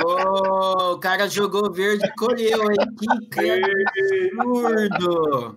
[0.05, 2.77] Oh, o cara jogou verde e colheu, hein?
[3.33, 3.51] Que
[4.39, 5.57] absurdo!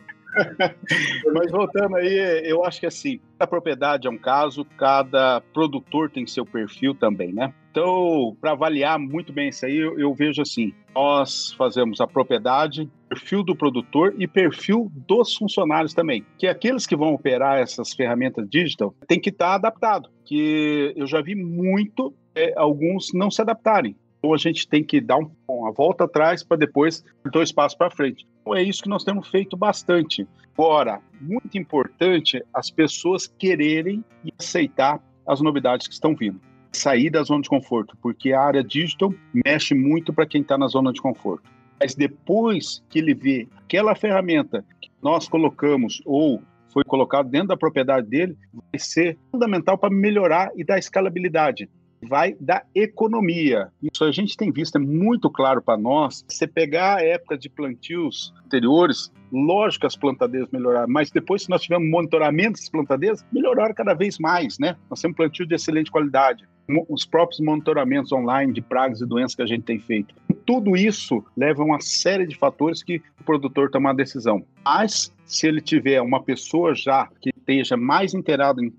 [1.34, 6.26] Mas voltando aí, eu acho que assim, cada propriedade é um caso, cada produtor tem
[6.26, 7.54] seu perfil também, né?
[7.72, 12.90] Então, para avaliar muito bem isso aí, eu, eu, vejo assim: nós fazemos a propriedade,
[13.08, 16.26] perfil do produtor e perfil dos funcionários também.
[16.38, 20.10] Que aqueles que vão operar essas ferramentas digital tem que estar tá adaptado.
[20.26, 23.96] Que eu já vi muito é, alguns não se adaptarem.
[24.20, 27.90] Então a gente tem que dar um, uma volta atrás para depois dois passos para
[27.90, 28.28] frente.
[28.42, 30.28] Então é isso que nós temos feito bastante.
[30.54, 36.40] Agora, muito importante as pessoas quererem e aceitar as novidades que estão vindo.
[36.72, 39.14] Sair da zona de conforto, porque a área digital
[39.46, 41.50] mexe muito para quem está na zona de conforto.
[41.80, 46.42] Mas depois que ele vê aquela ferramenta que nós colocamos ou
[46.72, 51.68] foi colocado dentro da propriedade dele, vai ser fundamental para melhorar e dar escalabilidade
[52.02, 53.70] vai da economia.
[53.82, 56.26] Isso a gente tem visto, é muito claro para nós.
[56.28, 61.50] Você pegar a época de plantios anteriores, lógico que as plantadeiras melhoraram, mas depois, se
[61.50, 64.76] nós tivermos monitoramento das plantadeiras, melhoraram cada vez mais, né?
[64.90, 66.46] Nós temos plantio de excelente qualidade.
[66.88, 70.16] Os próprios monitoramentos online de pragas e doenças que a gente tem feito.
[70.46, 74.46] Tudo isso leva a uma série de fatores que o produtor toma a decisão.
[74.64, 78.74] Mas, se ele tiver uma pessoa já que esteja mais inteirado em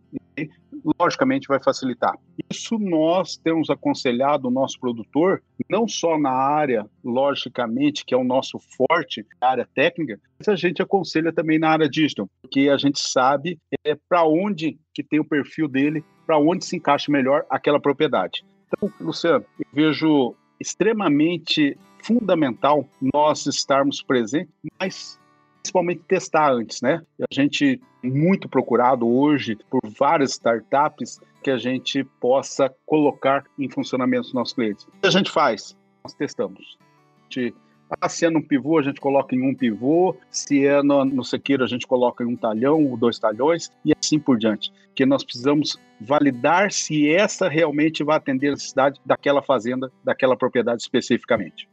[0.99, 2.15] logicamente vai facilitar.
[2.51, 8.25] Isso nós temos aconselhado o nosso produtor, não só na área, logicamente, que é o
[8.25, 12.77] nosso forte, a área técnica, mas a gente aconselha também na área digital, porque a
[12.77, 17.45] gente sabe é, para onde que tem o perfil dele, para onde se encaixa melhor
[17.49, 18.45] aquela propriedade.
[18.67, 25.19] Então, Luciano, eu vejo extremamente fundamental nós estarmos presentes, mas
[25.63, 27.01] principalmente testar antes, né?
[27.21, 34.27] A gente muito procurado hoje por várias startups que a gente possa colocar em funcionamento
[34.27, 34.85] os nossos clientes.
[34.85, 35.77] O que a gente faz?
[36.03, 36.77] Nós testamos.
[36.81, 37.55] A gente,
[38.01, 41.25] ah, se é no pivô, a gente coloca em um pivô, se é no, no
[41.25, 44.73] sequeiro, a gente coloca em um talhão ou dois talhões, e assim por diante.
[44.95, 50.83] Que nós precisamos validar se essa realmente vai atender a necessidade daquela fazenda, daquela propriedade
[50.83, 51.69] especificamente.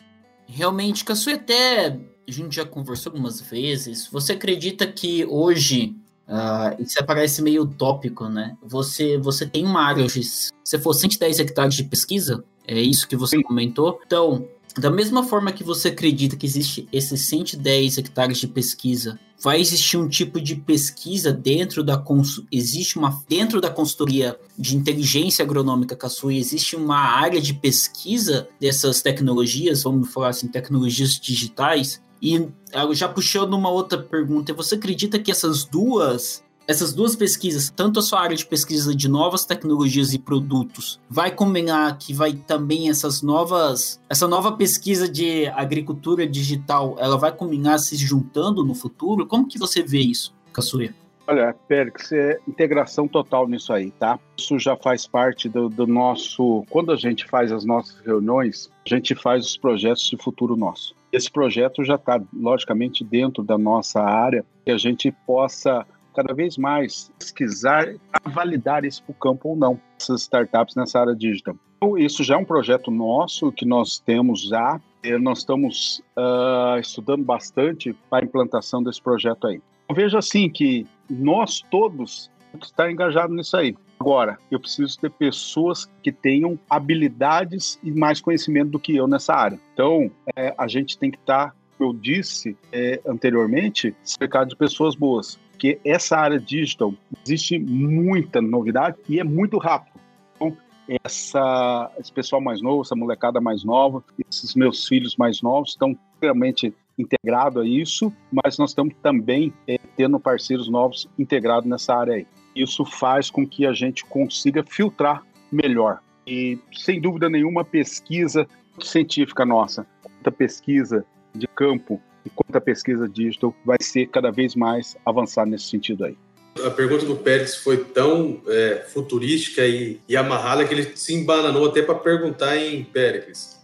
[0.48, 1.96] Realmente, Caçu, até
[2.30, 4.08] a gente já conversou algumas vezes.
[4.08, 5.96] Você acredita que hoje
[6.30, 8.56] Uh, isso parece meio utópico, né?
[8.62, 10.22] Você, você tem uma área hoje,
[10.64, 14.00] se for 110 hectares de pesquisa, é isso que você comentou.
[14.06, 19.60] Então, da mesma forma que você acredita que existe esses 110 hectares de pesquisa, vai
[19.60, 22.04] existir um tipo de pesquisa dentro da
[22.52, 29.02] existe uma dentro da consultoria de inteligência agronômica Caçui, existe uma área de pesquisa dessas
[29.02, 32.50] tecnologias, vamos falar assim, tecnologias digitais, e
[32.92, 38.02] já puxando uma outra pergunta, você acredita que essas duas essas duas pesquisas, tanto a
[38.04, 43.24] sua área de pesquisa de novas tecnologias e produtos, vai combinar que vai também essas
[43.24, 49.26] novas, essa nova pesquisa de agricultura digital, ela vai combinar se juntando no futuro?
[49.26, 50.94] Como que você vê isso, Caçuia?
[51.30, 54.20] Olha, Périx, é integração total nisso aí, tá?
[54.36, 56.66] Isso já faz parte do, do, nosso.
[56.72, 60.96] Quando a gente faz as nossas reuniões, a gente faz os projetos de futuro nosso.
[61.12, 66.58] Esse projeto já está, logicamente, dentro da nossa área, que a gente possa cada vez
[66.58, 71.56] mais pesquisar validar isso para o campo ou não, essas startups nessa área digital.
[71.78, 74.82] Então, isso já é um projeto nosso que nós temos já,
[75.22, 79.62] nós estamos uh, estudando bastante para a implantação desse projeto aí.
[79.88, 82.30] Eu vejo assim que nós todos
[82.62, 83.76] estamos engajado nisso aí.
[84.00, 89.34] Agora, eu preciso ter pessoas que tenham habilidades e mais conhecimento do que eu nessa
[89.34, 89.60] área.
[89.74, 94.96] Então, é, a gente tem que estar, tá, eu disse é, anteriormente, cercado de pessoas
[94.96, 95.38] boas.
[95.52, 96.94] Porque essa área digital
[97.26, 100.00] existe muita novidade e é muito rápido.
[100.36, 100.56] Então,
[101.04, 105.98] essa, esse pessoal mais novo, essa molecada mais nova, esses meus filhos mais novos estão
[106.22, 112.14] realmente integrados a isso, mas nós estamos também é, tendo parceiros novos integrados nessa área
[112.14, 112.28] aí.
[112.62, 116.00] Isso faz com que a gente consiga filtrar melhor.
[116.28, 118.48] E, sem dúvida nenhuma, pesquisa
[118.80, 124.96] científica nossa, quanta pesquisa de campo e quanta pesquisa digital vai ser cada vez mais
[125.06, 126.18] avançada nesse sentido aí
[126.66, 131.68] a pergunta do Pérez foi tão é, futurística e, e, amarrada que ele se embananou
[131.68, 133.59] até para perguntar em Pérez.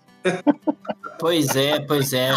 [1.20, 2.32] Pois é, pois é.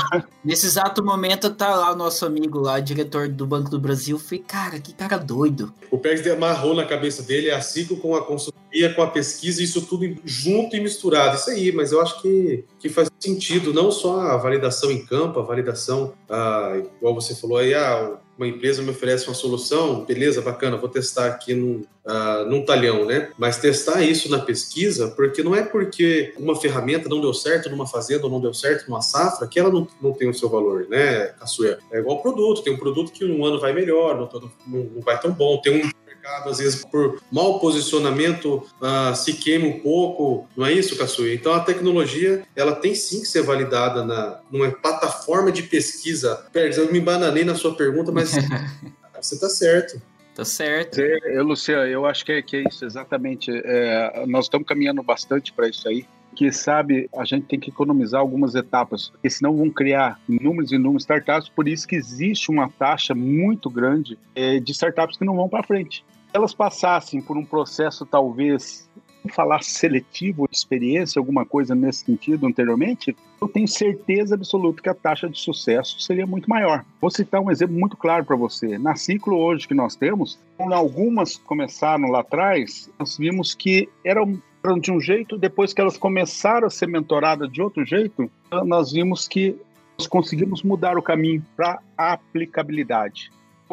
[0.44, 4.18] Nesse exato momento tá lá o nosso amigo lá, diretor do Banco do Brasil.
[4.18, 5.72] Falei, cara, que cara doido.
[5.90, 9.83] O Pérez amarrou na cabeça dele a ciclo com a consultoria, com a pesquisa, isso
[9.83, 11.37] tudo junto e misturado.
[11.37, 15.40] Isso aí, mas eu acho que, que faz sentido, não só a validação em campo,
[15.40, 20.40] a validação, ah, igual você falou aí, ah, uma empresa me oferece uma solução, beleza,
[20.40, 23.33] bacana, vou testar aqui num, uh, num talhão, né?
[23.37, 27.87] Mas testar isso na pesquisa, porque não é porque uma ferramenta não deu certo numa
[27.87, 30.87] fazenda ou não deu certo numa safra que ela não, não tem o seu valor,
[30.88, 31.81] né, Caçuia?
[31.90, 35.03] É igual produto, tem um produto que um ano vai melhor, no outro não, não
[35.03, 35.90] vai tão bom, tem um
[36.29, 41.35] mercado, às vezes por mau posicionamento, uh, se queima um pouco, não é isso, Caçuia?
[41.35, 46.47] Então a tecnologia, ela tem sim que ser validada na, numa plataforma de pesquisa.
[46.53, 48.33] Pérez, eu me bananei na sua pergunta, mas
[49.21, 50.01] você está certo.
[50.35, 51.01] Tá certo.
[51.01, 53.51] É, Luciano, eu acho que é, que é isso, exatamente.
[53.51, 58.21] É, nós estamos caminhando bastante para isso aí que sabe a gente tem que economizar
[58.21, 61.49] algumas etapas, porque senão vão criar inúmeros e inúmeros startups.
[61.49, 65.64] Por isso que existe uma taxa muito grande é, de startups que não vão para
[65.64, 68.88] frente elas passassem por um processo talvez
[69.29, 74.95] falar seletivo de experiência, alguma coisa nesse sentido anteriormente, eu tenho certeza absoluta que a
[74.95, 76.85] taxa de sucesso seria muito maior.
[77.01, 78.79] Vou citar um exemplo muito claro para você.
[78.79, 84.41] Na ciclo hoje que nós temos, quando algumas começaram lá atrás, nós vimos que eram
[84.81, 88.31] de um jeito, depois que elas começaram a ser mentoradas de outro jeito,
[88.64, 89.57] nós vimos que
[89.99, 93.31] nós conseguimos mudar o caminho para aplicabilidade.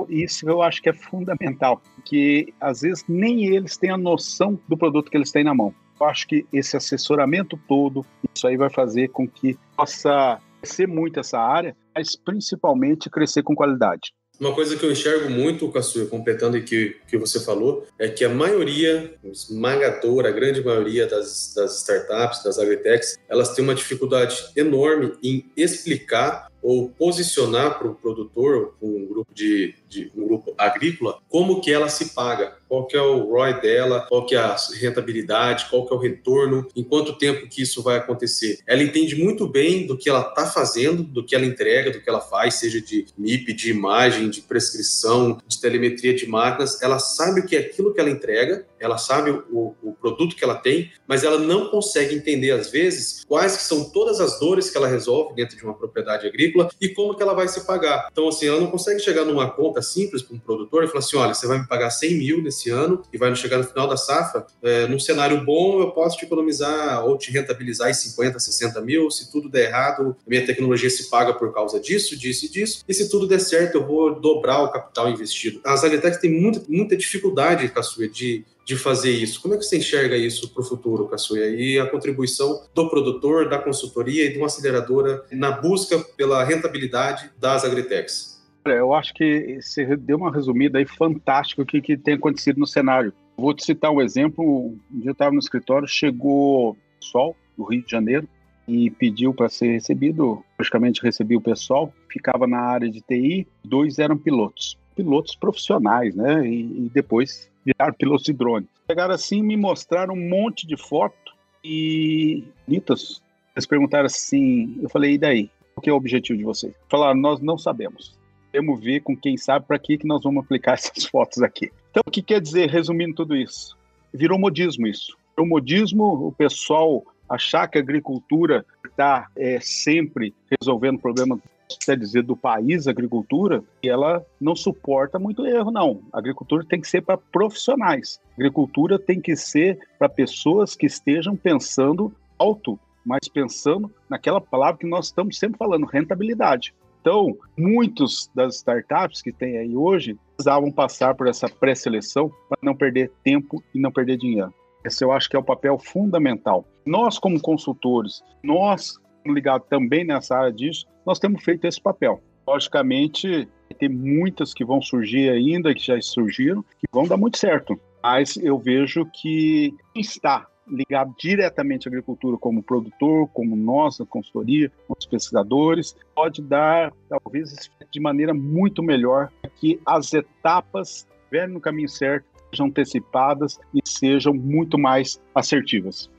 [0.09, 4.77] Isso eu acho que é fundamental, que às vezes nem eles têm a noção do
[4.77, 5.73] produto que eles têm na mão.
[5.99, 11.19] Eu acho que esse assessoramento todo, isso aí vai fazer com que possa crescer muito
[11.19, 14.13] essa área, mas principalmente crescer com qualidade.
[14.39, 18.25] Uma coisa que eu enxergo muito, Caçuia, completando o que, que você falou, é que
[18.25, 24.35] a maioria, esmagadora, a grande maioria das, das startups, das agritechs, elas têm uma dificuldade
[24.55, 31.19] enorme em explicar ou posicionar para o produtor, um grupo de, de, um grupo agrícola,
[31.29, 34.55] como que ela se paga, qual que é o ROI dela, qual que é a
[34.79, 38.59] rentabilidade, qual que é o retorno, em quanto tempo que isso vai acontecer.
[38.67, 42.09] Ela entende muito bem do que ela está fazendo, do que ela entrega, do que
[42.09, 47.41] ela faz, seja de MIP, de imagem, de prescrição, de telemetria de máquinas, ela sabe
[47.41, 50.91] o que é aquilo que ela entrega, ela sabe o, o produto que ela tem,
[51.07, 54.87] mas ela não consegue entender, às vezes, quais que são todas as dores que ela
[54.87, 58.07] resolve dentro de uma propriedade agrícola, e como que ela vai se pagar.
[58.11, 61.17] Então, assim, ela não consegue chegar numa conta simples para um produtor e falar assim,
[61.17, 63.97] olha, você vai me pagar 100 mil nesse ano e vai chegar no final da
[63.97, 68.81] safra, é, num cenário bom eu posso te economizar ou te rentabilizar em 50, 60
[68.81, 72.83] mil, se tudo der errado, minha tecnologia se paga por causa disso, disso e disso,
[72.87, 75.59] e se tudo der certo eu vou dobrar o capital investido.
[75.63, 79.39] As agritechs têm muita, muita dificuldade, Caçuia, de de fazer isso.
[79.41, 81.49] Como é que você enxerga isso para o futuro, Caçuia?
[81.49, 87.29] E a contribuição do produtor, da consultoria e de uma aceleradora na busca pela rentabilidade
[87.39, 88.34] das agritechs?
[88.65, 92.65] Eu acho que você deu uma resumida aí fantástica o que, que tem acontecido no
[92.65, 93.13] cenário.
[93.37, 94.43] Vou te citar um exemplo.
[94.43, 98.27] Um dia eu estava no escritório, chegou pessoal do Rio de Janeiro
[98.67, 100.43] e pediu para ser recebido.
[100.57, 104.77] Praticamente recebi o pessoal, ficava na área de TI, dois eram pilotos.
[104.95, 106.47] Pilotos profissionais, né?
[106.47, 108.67] E, e depois viraram pilotos de drone.
[108.89, 113.21] Chegaram assim, me mostraram um monte de foto e bonitas.
[113.55, 115.49] Eles perguntaram assim, eu falei, e daí?
[115.75, 116.73] O que é o objetivo de vocês?
[116.89, 118.17] Falaram, nós não sabemos.
[118.55, 121.69] Temos ver com quem sabe para que, que nós vamos aplicar essas fotos aqui.
[121.91, 123.77] Então, o que quer dizer, resumindo tudo isso?
[124.13, 125.17] Virou modismo isso.
[125.35, 131.39] Virou modismo, o pessoal achar que a agricultura está é, sempre resolvendo problemas
[131.85, 136.01] quer dizer, do país, a agricultura, ela não suporta muito erro, não.
[136.13, 138.21] A agricultura tem que ser para profissionais.
[138.31, 144.79] A agricultura tem que ser para pessoas que estejam pensando alto, mas pensando naquela palavra
[144.79, 146.73] que nós estamos sempre falando, rentabilidade.
[147.05, 152.75] Então, muitos das startups que tem aí hoje precisavam passar por essa pré-seleção para não
[152.75, 154.51] perder tempo e não perder dinheiro.
[154.83, 156.65] Esse eu acho que é o papel fundamental.
[156.83, 162.23] Nós, como consultores, nós, ligados também nessa área disso, nós temos feito esse papel.
[162.47, 163.47] Logicamente,
[163.77, 167.79] tem muitas que vão surgir ainda, que já surgiram, que vão dar muito certo.
[168.01, 175.05] Mas eu vejo que está ligado diretamente à agricultura como produtor, como nós, consultoria, os
[175.05, 182.25] pesquisadores, pode dar, talvez, de maneira muito melhor que as etapas estiverem no caminho certo,
[182.49, 186.09] sejam antecipadas e sejam muito mais assertivas.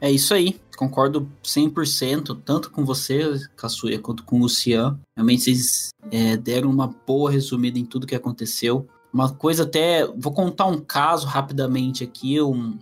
[0.00, 5.00] É isso aí, concordo 100%, tanto com você, Caçuia, quanto com o Luciano.
[5.16, 8.86] Realmente vocês é, deram uma boa resumida em tudo que aconteceu.
[9.12, 12.78] Uma coisa até, vou contar um caso rapidamente aqui, um,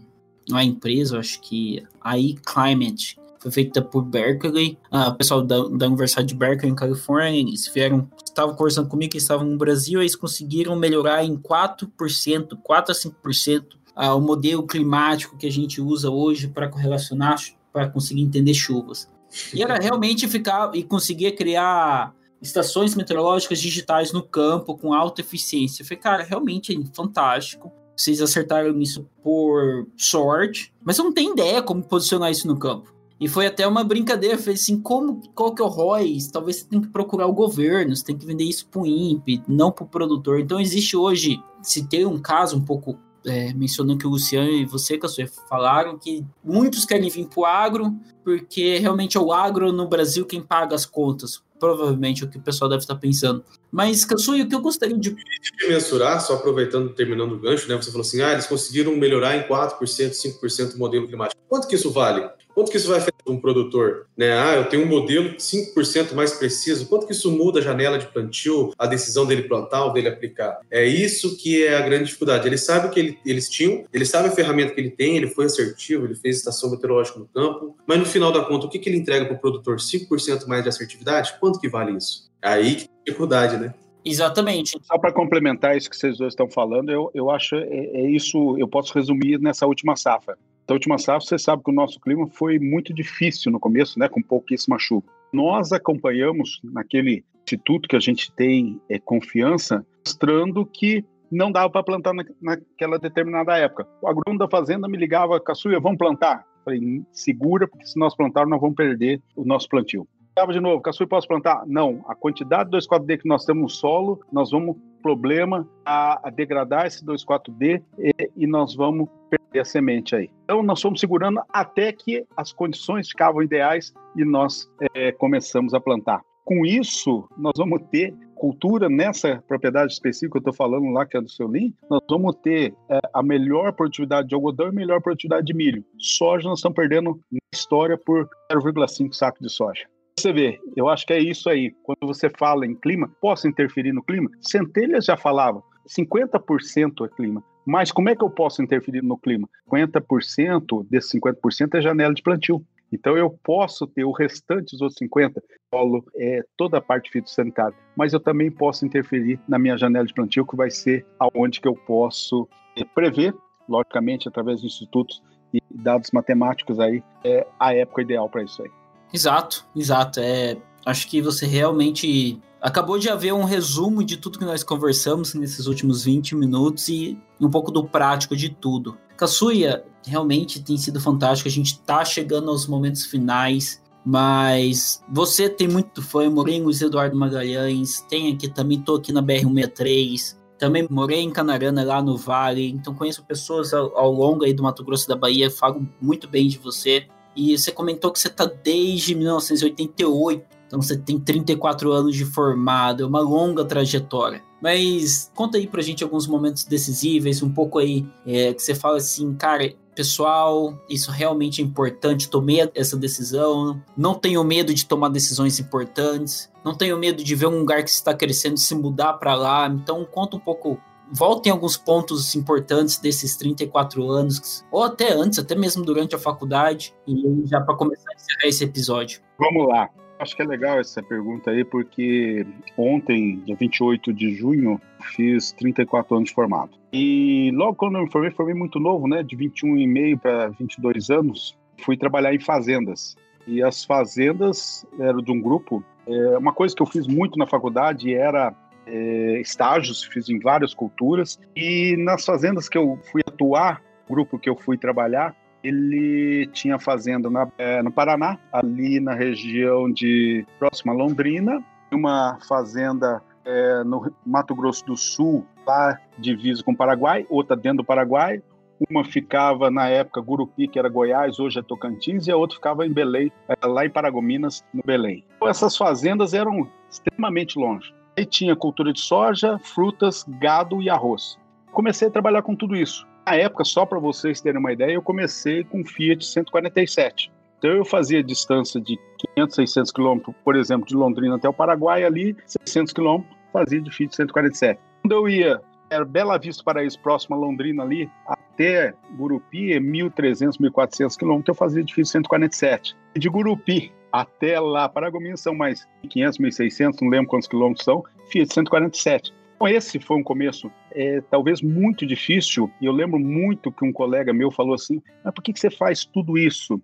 [0.49, 5.87] uma empresa, acho que a iClimate, foi feita por Berkeley, ah, o pessoal da, da
[5.87, 10.17] Universidade de Berkeley, em Califórnia, eles vieram, estavam conversando comigo que estavam no Brasil, eles
[10.17, 16.11] conseguiram melhorar em 4%, 4 a 5% ah, o modelo climático que a gente usa
[16.11, 17.37] hoje para correlacionar,
[17.73, 19.09] para conseguir entender chuvas.
[19.53, 25.83] E era realmente ficar e conseguir criar estações meteorológicas digitais no campo com alta eficiência.
[25.83, 27.73] Eu falei, cara, realmente é fantástico.
[27.97, 32.95] Vocês acertaram isso por sorte, mas não tenho ideia como posicionar isso no campo.
[33.19, 36.19] E foi até uma brincadeira, falei assim, como, qual que é o ROI?
[36.31, 39.43] Talvez você tenha que procurar o governo, você tem que vender isso para o INPE,
[39.49, 40.39] não para o produtor.
[40.39, 44.65] Então existe hoje, se tem um caso um pouco, é, mencionando que o Luciano e
[44.65, 49.73] você, Cassuê, falaram que muitos querem vir para o agro, porque realmente é o agro
[49.73, 53.45] no Brasil quem paga as contas provavelmente é o que o pessoal deve estar pensando.
[53.71, 55.11] Mas, Kansui, o que eu gostaria de...
[55.11, 57.77] de mensurar, só aproveitando, terminando o gancho, né?
[57.77, 61.41] Você falou assim, ah, eles conseguiram melhorar em 4%, 5% o modelo climático.
[61.49, 62.29] Quanto que isso vale?
[62.57, 64.07] Quanto que isso vai afetar um produtor?
[64.17, 64.33] Né?
[64.33, 66.89] Ah, eu tenho um modelo 5% mais preciso.
[66.89, 70.61] Quanto que isso muda a janela de plantio, a decisão dele plantar ou dele aplicar?
[70.71, 72.49] É isso que é a grande dificuldade.
[72.49, 75.27] Ele sabe o que ele, eles tinham, ele sabe a ferramenta que ele tem, ele
[75.27, 78.79] foi assertivo, ele fez estação meteorológica no campo, mas no final da conta, o que,
[78.79, 79.77] que ele entrega para o produtor?
[79.77, 81.35] 5% mais de assertividade?
[81.39, 82.31] Quanto que vale isso?
[82.41, 83.75] É aí que tem dificuldade, né?
[84.03, 84.79] Exatamente.
[84.83, 88.57] Só para complementar isso que vocês dois estão falando, eu, eu acho é, é isso,
[88.57, 90.39] eu posso resumir nessa última safra.
[90.69, 94.09] Na última safra, você sabe que o nosso clima foi muito difícil no começo, né,
[94.09, 95.07] com pouquíssima chuva.
[95.33, 101.83] Nós acompanhamos naquele instituto que a gente tem é, confiança, mostrando que não dava para
[101.83, 103.87] plantar na, naquela determinada época.
[104.03, 106.45] O agrônomo da fazenda me ligava, Caçuia, vamos plantar?
[106.65, 106.81] Falei,
[107.13, 110.07] segura, porque se nós plantarmos, nós vamos perder o nosso plantio.
[110.37, 111.63] Tava de novo, Caçuia, posso plantar?
[111.67, 112.05] Não.
[112.07, 117.03] A quantidade de 2,4-D que nós temos no solo, nós vamos problema a, degradar esse
[117.07, 120.31] 2,4-D e, e nós vamos perder a semente aí.
[120.45, 125.81] Então, nós fomos segurando até que as condições ficavam ideais e nós é, começamos a
[125.81, 126.21] plantar.
[126.45, 131.17] Com isso, nós vamos ter cultura nessa propriedade específica que eu estou falando lá, que
[131.17, 135.01] é do seu Lean, nós vamos ter é, a melhor produtividade de algodão e melhor
[135.01, 135.83] produtividade de milho.
[135.99, 139.87] Soja nós estamos perdendo na história por 0,5 saco de soja.
[140.19, 141.75] Você vê, eu acho que é isso aí.
[141.83, 144.31] Quando você fala em clima, posso interferir no clima?
[144.41, 147.45] Centelhas já falava, 50% é clima.
[147.67, 149.47] Mas como é que eu posso interferir no clima?
[149.71, 152.65] 50% desses 50% é janela de plantio.
[152.91, 155.43] Então eu posso ter o restante dos outros 50,
[155.75, 160.15] solo, é, toda a parte fitossanitária, mas eu também posso interferir na minha janela de
[160.15, 163.35] plantio, que vai ser aonde que eu posso é, prever,
[163.69, 165.21] logicamente através de institutos
[165.53, 168.71] e dados matemáticos aí, é a época ideal para isso aí.
[169.17, 170.21] Exato, exato.
[170.21, 175.33] É, acho que você realmente acabou de haver um resumo de tudo que nós conversamos
[175.33, 178.99] nesses últimos 20 minutos e um pouco do prático de tudo.
[179.17, 181.49] Kazuya, realmente tem sido fantástico.
[181.49, 186.29] A gente está chegando aos momentos finais, mas você tem muito fã.
[186.29, 190.37] Luiz Eduardo Magalhães, tem aqui também, tô aqui na BR-163.
[190.59, 194.63] Também morei em Canarana, lá no Vale, então conheço pessoas ao, ao longo aí do
[194.63, 197.07] Mato Grosso da Bahia, falo muito bem de você.
[197.37, 203.05] E você comentou que você está desde 1988, então você tem 34 anos de formado,
[203.05, 204.43] é uma longa trajetória.
[204.61, 208.97] Mas conta aí pra gente alguns momentos decisivos, um pouco aí é, que você fala
[208.97, 215.09] assim, cara, pessoal, isso realmente é importante, tomei essa decisão, não tenho medo de tomar
[215.09, 219.35] decisões importantes, não tenho medo de ver um lugar que está crescendo se mudar para
[219.35, 219.69] lá.
[219.69, 220.79] Então conta um pouco
[221.13, 226.95] voltem alguns pontos importantes desses 34 anos, ou até antes, até mesmo durante a faculdade,
[227.07, 229.21] e já para começar a encerrar esse episódio.
[229.39, 229.89] Vamos lá.
[230.19, 232.47] Acho que é legal essa pergunta aí, porque
[232.77, 234.81] ontem, dia 28 de junho,
[235.15, 236.71] fiz 34 anos de formado.
[236.91, 239.23] E logo quando eu me formei, formei muito novo, né?
[239.23, 241.55] De 21 e meio para 22 anos,
[241.85, 243.15] fui trabalhar em fazendas.
[243.47, 247.47] E as fazendas eram de um grupo É, uma coisa que eu fiz muito na
[247.47, 248.55] faculdade era
[248.87, 254.49] é, estágios, fiz em várias culturas, e nas fazendas que eu fui atuar, grupo que
[254.49, 260.93] eu fui trabalhar, ele tinha fazenda na, é, no Paraná, ali na região de próxima
[260.93, 261.63] a Londrina,
[261.93, 267.79] uma fazenda é, no Mato Grosso do Sul, lá divisa com o Paraguai, outra dentro
[267.79, 268.43] do Paraguai,
[268.91, 272.87] uma ficava na época Gurupi, que era Goiás, hoje é Tocantins, e a outra ficava
[272.87, 275.25] em Belém, é, lá em Paragominas, no Belém.
[275.37, 277.95] Então, essas fazendas eram extremamente longe.
[278.19, 281.39] Aí tinha cultura de soja, frutas, gado e arroz.
[281.71, 283.07] Comecei a trabalhar com tudo isso.
[283.27, 287.31] Na época, só para vocês terem uma ideia, eu comecei com Fiat 147.
[287.59, 288.99] Então eu fazia distância de
[289.35, 293.91] 500, 600 quilômetros, por exemplo, de Londrina até o Paraguai, ali 600 quilômetros, fazia de
[293.91, 294.81] Fiat 147.
[295.03, 295.61] Quando eu ia,
[295.91, 301.85] era Bela Vista Paraíso, próximo a Londrina ali, até Gurupi, 1.300, 1.400 quilômetros, eu fazia
[301.85, 302.97] de Fiat 147.
[303.15, 308.03] E de Gurupi até lá, Paragominas são mais 500, 1.600, não lembro quantos quilômetros são,
[308.31, 309.33] Fiat 147.
[309.57, 313.93] Então, esse foi um começo é, talvez muito difícil, e eu lembro muito que um
[313.93, 316.81] colega meu falou assim, mas por que, você faz tudo isso?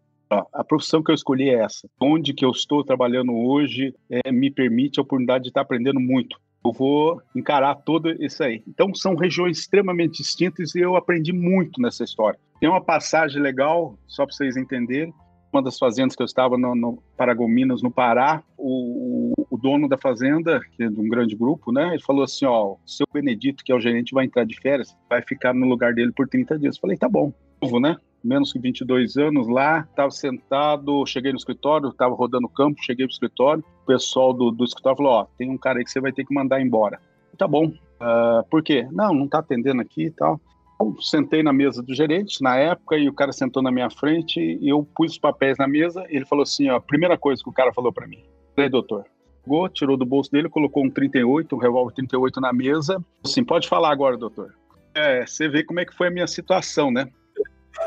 [0.51, 1.87] a profissão que eu escolhi é essa.
[2.01, 6.41] Onde que eu estou trabalhando hoje é, me permite a oportunidade de estar aprendendo muito.
[6.65, 8.63] Eu vou encarar tudo isso aí.
[8.67, 12.39] Então, são regiões extremamente distintas e eu aprendi muito nessa história.
[12.59, 15.13] Tem uma passagem legal, só para vocês entenderem
[15.53, 19.99] uma das fazendas que eu estava no, no Paragominas, no Pará, o, o, dono da
[19.99, 23.63] fazenda, que é de um grande grupo, né, ele falou assim, ó, o seu Benedito,
[23.63, 26.59] que é o gerente, vai entrar de férias, vai ficar no lugar dele por 30
[26.59, 26.77] dias.
[26.77, 27.33] Eu falei, tá bom.
[27.63, 27.97] Novo, né?
[28.25, 33.07] Menos que 22 anos lá, estava sentado, cheguei no escritório, estava rodando o campo, cheguei
[33.07, 36.01] pro escritório, o pessoal do, do escritório falou, ó, tem um cara aí que você
[36.01, 37.01] vai ter que mandar embora.
[37.37, 37.67] Tá bom.
[37.67, 38.87] Uh, por quê?
[38.91, 40.41] Não, não tá atendendo aqui e tal.
[40.83, 44.41] Eu sentei na mesa do gerente na época e o cara sentou na minha frente
[44.41, 46.05] e eu pus os papéis na mesa.
[46.09, 48.25] ele falou assim: ó, a primeira coisa que o cara falou para mim,
[48.57, 49.05] falei, doutor,
[49.45, 53.03] pegou, tirou do bolso dele, colocou um 38, um revólver 38 na mesa.
[53.25, 54.55] Assim, pode falar agora, doutor.
[54.95, 57.09] É, você vê como é que foi a minha situação, né?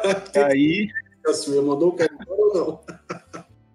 [0.46, 0.88] aí.
[1.26, 2.80] Você mandou o cara ou não?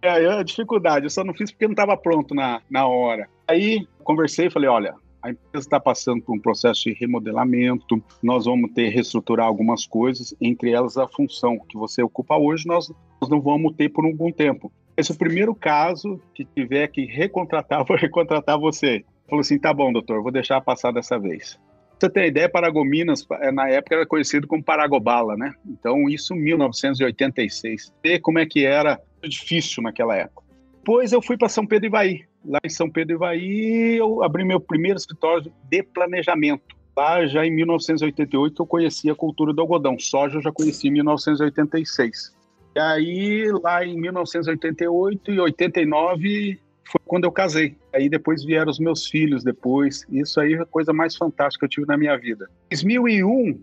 [0.03, 3.29] É, a dificuldade, eu só não fiz porque não estava pronto na, na hora.
[3.47, 8.47] Aí conversei e falei: olha, a empresa está passando por um processo de remodelamento, nós
[8.47, 12.91] vamos ter reestruturar algumas coisas, entre elas a função que você ocupa hoje, nós,
[13.21, 14.73] nós não vamos ter por algum tempo.
[14.97, 19.05] Esse é o primeiro caso que tiver que recontratar, vou recontratar você.
[19.29, 21.59] Falou assim, tá bom, doutor, vou deixar passar dessa vez.
[21.99, 25.53] Você tem ideia, Paragominas, é, na época era conhecido como Paragobala, né?
[25.66, 27.93] Então, isso em 1986.
[28.03, 30.43] Ver como é que era difícil naquela época.
[30.79, 34.61] Depois eu fui para São Pedro Ivaí lá em São Pedro Ivaí, eu abri meu
[34.61, 36.76] primeiro escritório de planejamento.
[36.97, 39.99] Lá já em 1988 eu conheci a cultura do algodão.
[39.99, 42.34] Soja eu já conheci em 1986.
[42.74, 47.76] E aí, lá em 1988 e 89 foi quando eu casei.
[47.95, 50.05] Aí depois vieram os meus filhos depois.
[50.11, 52.49] Isso aí é a coisa mais fantástica que eu tive na minha vida.
[52.70, 53.61] Em 2001,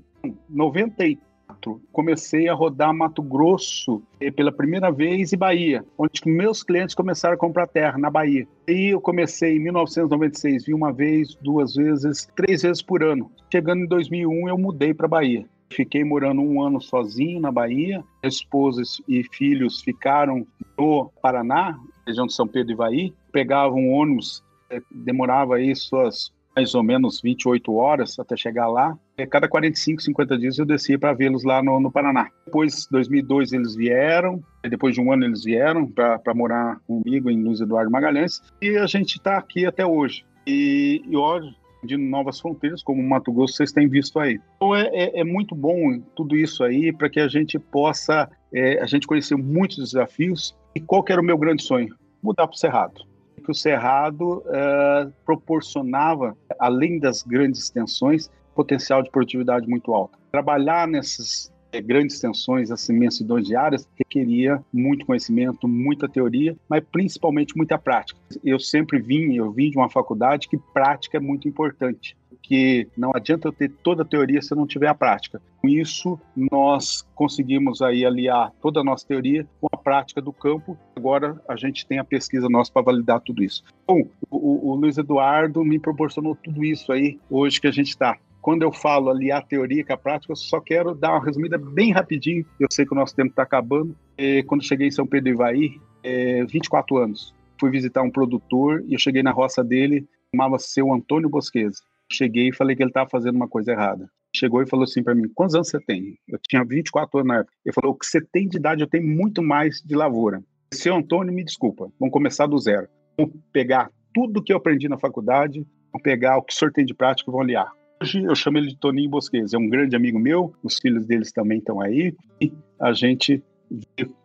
[1.57, 6.95] 94, comecei a rodar Mato Grosso eh, pela primeira vez e Bahia, onde meus clientes
[6.95, 8.47] começaram a comprar terra na Bahia.
[8.67, 13.31] E eu comecei em 1996, vi uma vez, duas vezes, três vezes por ano.
[13.51, 15.45] Chegando em 2001, eu mudei para Bahia.
[15.69, 18.03] Fiquei morando um ano sozinho na Bahia.
[18.23, 20.47] Esposas e filhos ficaram
[20.77, 23.13] no Paraná, região de São Pedro e Ivaí.
[23.33, 28.97] Pegavam um ônibus, eh, demorava aí suas mais ou menos 28 horas até chegar lá.
[29.15, 32.31] E cada 45, 50 dias eu descia para vê-los lá no, no, Paraná.
[32.45, 34.41] Depois, 2002, eles vieram.
[34.67, 38.41] Depois de um ano, eles vieram para morar comigo em Luiz Eduardo Magalhães.
[38.59, 40.25] E a gente está aqui até hoje.
[40.47, 44.39] E, e hoje, de novas fronteiras, como o Mato Grosso, vocês têm visto aí.
[44.55, 48.27] Então é, é, é muito bom tudo isso aí para que a gente possa.
[48.51, 50.57] É, a gente conhecer muitos desafios.
[50.73, 51.95] E qual que era o meu grande sonho?
[52.23, 53.06] Mudar para o Cerrado
[53.47, 60.19] que o Cerrado uh, proporcionava, além das grandes extensões, potencial de produtividade muito alto.
[60.29, 66.83] Trabalhar nessas é, grandes extensões, essas imensidões de áreas, requeria muito conhecimento, muita teoria, mas
[66.91, 68.19] principalmente muita prática.
[68.43, 72.17] Eu sempre vim, eu vim de uma faculdade que prática é muito importante
[72.47, 75.41] que não adianta eu ter toda a teoria se eu não tiver a prática.
[75.61, 76.17] Com isso,
[76.49, 80.77] nós conseguimos aí aliar toda a nossa teoria com a prática do campo.
[80.95, 83.63] Agora a gente tem a pesquisa nossa para validar tudo isso.
[83.85, 88.17] Bom, o, o Luiz Eduardo me proporcionou tudo isso aí hoje que a gente está
[88.39, 91.91] quando eu falo aliar teoria com a prática, eu só quero dar uma resumida bem
[91.91, 92.45] rapidinho.
[92.57, 93.93] Eu sei que o nosso tempo está acabando.
[94.17, 98.93] E quando cheguei em São Pedro Ivaí, é, 24 anos, fui visitar um produtor e
[98.93, 101.81] eu cheguei na roça dele, chamava-se Antônio Bosqueza.
[102.11, 104.09] Cheguei e falei que ele estava fazendo uma coisa errada.
[104.35, 106.17] Chegou e falou assim para mim: quantos anos você tem?
[106.27, 107.53] Eu tinha 24 anos na época.
[107.65, 110.43] Ele falou: o que você tem de idade, eu tenho muito mais de lavoura.
[110.73, 112.87] Seu Antônio, me desculpa, vamos começar do zero.
[113.17, 116.85] vão pegar tudo que eu aprendi na faculdade, vão pegar o que o senhor tem
[116.85, 117.71] de prática e vão aliar.
[118.01, 121.31] Hoje eu chamo ele de Toninho Bosquez, é um grande amigo meu, os filhos deles
[121.31, 123.41] também estão aí, e a gente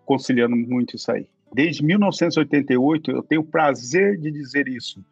[0.04, 1.26] conciliando muito isso aí.
[1.54, 5.02] Desde 1988, eu tenho o prazer de dizer isso.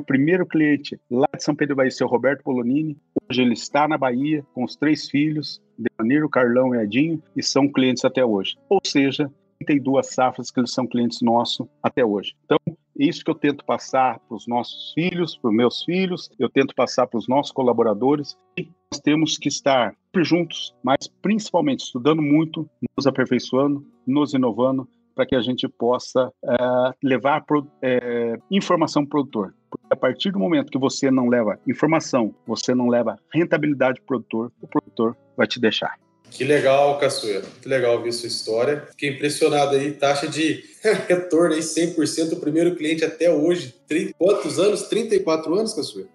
[0.00, 2.96] O primeiro cliente lá de São Pedro Bahia, seu Roberto Polonini,
[3.28, 7.70] hoje ele está na Bahia com os três filhos, Devaniro, Carlão e Edinho, e são
[7.70, 8.56] clientes até hoje.
[8.70, 12.34] Ou seja, 32 safras que eles são clientes nossos até hoje.
[12.46, 12.56] Então,
[12.96, 16.74] isso que eu tento passar para os nossos filhos, para os meus filhos, eu tento
[16.74, 18.38] passar para os nossos colaboradores.
[18.58, 25.26] E nós temos que estar juntos, mas principalmente estudando muito, nos aperfeiçoando, nos inovando, para
[25.26, 26.56] que a gente possa é,
[27.02, 29.54] levar pro, é, informação para o produtor.
[29.70, 34.16] Porque a partir do momento que você não leva informação, você não leva rentabilidade para
[34.16, 35.96] o produtor, o produtor vai te deixar.
[36.30, 37.44] Que legal, Caçueira.
[37.60, 38.86] Que legal ouvir sua história.
[38.90, 40.64] Fiquei impressionado aí, taxa de
[41.08, 43.74] retorno aí 100%, o primeiro cliente até hoje.
[43.88, 44.82] 30, quantos anos?
[44.82, 46.08] 34 anos, Caçueira?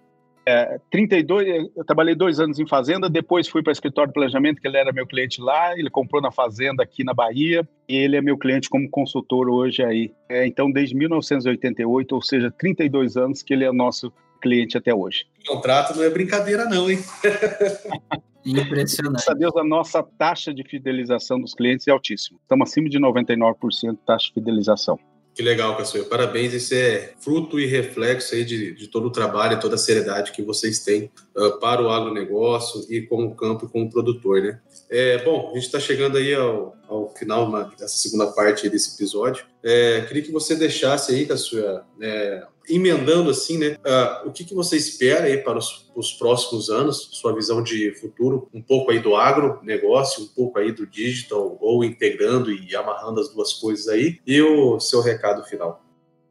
[0.48, 4.60] É, 32, eu trabalhei dois anos em fazenda, depois fui para o escritório de planejamento,
[4.60, 8.16] que ele era meu cliente lá, ele comprou na fazenda aqui na Bahia, e ele
[8.16, 10.12] é meu cliente como consultor hoje aí.
[10.28, 15.26] É, então, desde 1988, ou seja, 32 anos que ele é nosso cliente até hoje.
[15.48, 16.98] O contrato não é brincadeira não, hein?
[18.46, 19.14] Impressionante.
[19.14, 22.38] Graças a Deus, a nossa taxa de fidelização dos clientes é altíssima.
[22.40, 24.96] Estamos acima de 99% de taxa de fidelização.
[25.36, 26.08] Que legal, Caçueira.
[26.08, 26.54] Parabéns.
[26.54, 30.32] Isso é fruto e reflexo aí de, de todo o trabalho e toda a seriedade
[30.32, 31.10] que vocês têm
[31.60, 34.60] para o agronegócio e como campo como produtor, né?
[34.88, 39.44] É, bom, a gente está chegando aí ao, ao final dessa segunda parte desse episódio.
[39.62, 43.76] É, queria que você deixasse aí, Caçueira, é, emendando assim, né?
[43.84, 47.92] Uh, o que, que você espera aí para os, os, próximos anos, sua visão de
[47.94, 53.20] futuro, um pouco aí do agronegócio, um pouco aí do digital, ou integrando e amarrando
[53.20, 55.82] as duas coisas aí, e o seu recado final.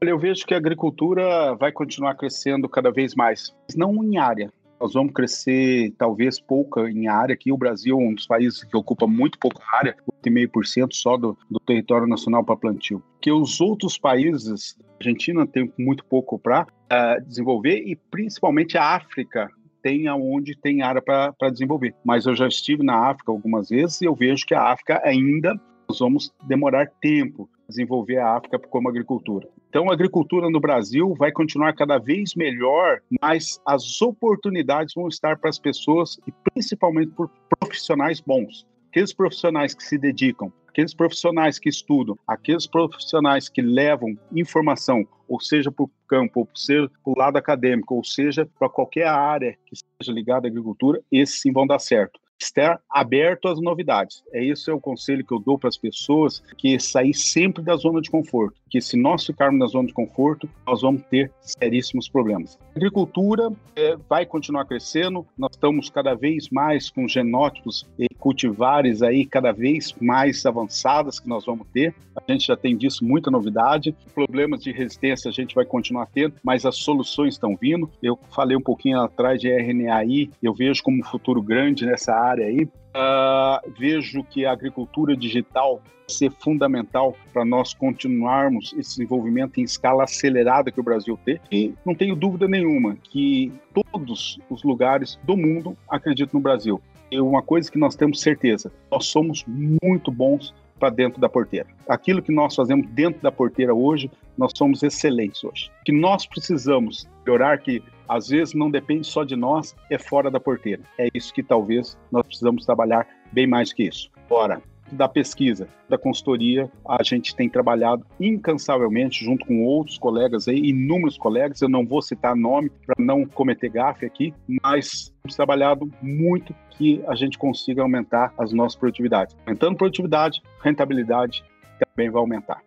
[0.01, 4.51] Eu vejo que a agricultura vai continuar crescendo cada vez mais, não em área,
[4.85, 7.33] nós vamos crescer talvez pouca em área.
[7.33, 11.35] Aqui o Brasil é um dos países que ocupa muito pouca área, 8,5% só do,
[11.49, 13.01] do território nacional para plantio.
[13.19, 18.77] Que os outros países, a Argentina tem muito pouco para uh, eh, desenvolver e principalmente
[18.77, 19.49] a África
[19.81, 21.95] tem aonde tem área para desenvolver.
[22.03, 25.59] Mas eu já estive na África algumas vezes e eu vejo que a África ainda
[25.89, 29.47] nós vamos demorar tempo desenvolver a África como agricultura.
[29.69, 35.37] Então, a agricultura no Brasil vai continuar cada vez melhor, mas as oportunidades vão estar
[35.37, 38.65] para as pessoas e principalmente por profissionais bons.
[38.89, 45.39] Aqueles profissionais que se dedicam, aqueles profissionais que estudam, aqueles profissionais que levam informação, ou
[45.41, 49.57] seja, para o campo, ou seja, para o lado acadêmico, ou seja, para qualquer área
[49.65, 54.23] que seja ligada à agricultura, esses sim vão dar certo estar aberto às novidades.
[54.31, 57.75] É esse é o conselho que eu dou para as pessoas, que sair sempre da
[57.75, 62.09] zona de conforto, que se nós ficarmos na zona de conforto, nós vamos ter seríssimos
[62.09, 62.57] problemas.
[62.75, 69.01] A agricultura é, vai continuar crescendo, nós estamos cada vez mais com genótipos e cultivares
[69.01, 71.93] aí cada vez mais avançadas que nós vamos ter.
[72.15, 76.35] A gente já tem visto muita novidade, problemas de resistência a gente vai continuar tendo,
[76.43, 77.89] mas as soluções estão vindo.
[78.01, 82.24] Eu falei um pouquinho atrás de RNAi, eu vejo como um futuro grande nessa área
[82.33, 82.63] aí.
[82.63, 90.03] Uh, vejo que a agricultura digital ser fundamental para nós continuarmos esse desenvolvimento em escala
[90.03, 91.39] acelerada que o Brasil tem.
[91.51, 96.81] E não tenho dúvida nenhuma que todos os lugares do mundo acreditam no Brasil.
[97.11, 101.67] E uma coisa que nós temos certeza, nós somos muito bons para dentro da porteira.
[101.87, 105.71] Aquilo que nós fazemos dentro da porteira hoje, nós somos excelentes hoje.
[105.81, 110.29] O que nós precisamos melhorar, que às vezes não depende só de nós, é fora
[110.29, 110.81] da porteira.
[110.97, 114.09] É isso que talvez nós precisamos trabalhar bem mais que isso.
[114.29, 120.57] Ora, da pesquisa, da consultoria, a gente tem trabalhado incansavelmente junto com outros colegas aí,
[120.57, 124.33] inúmeros colegas, eu não vou citar nome para não cometer gafe aqui,
[124.63, 129.35] mas temos trabalhado muito que a gente consiga aumentar as nossas produtividades.
[129.45, 131.43] Aumentando produtividade, rentabilidade
[131.79, 132.61] também vai aumentar.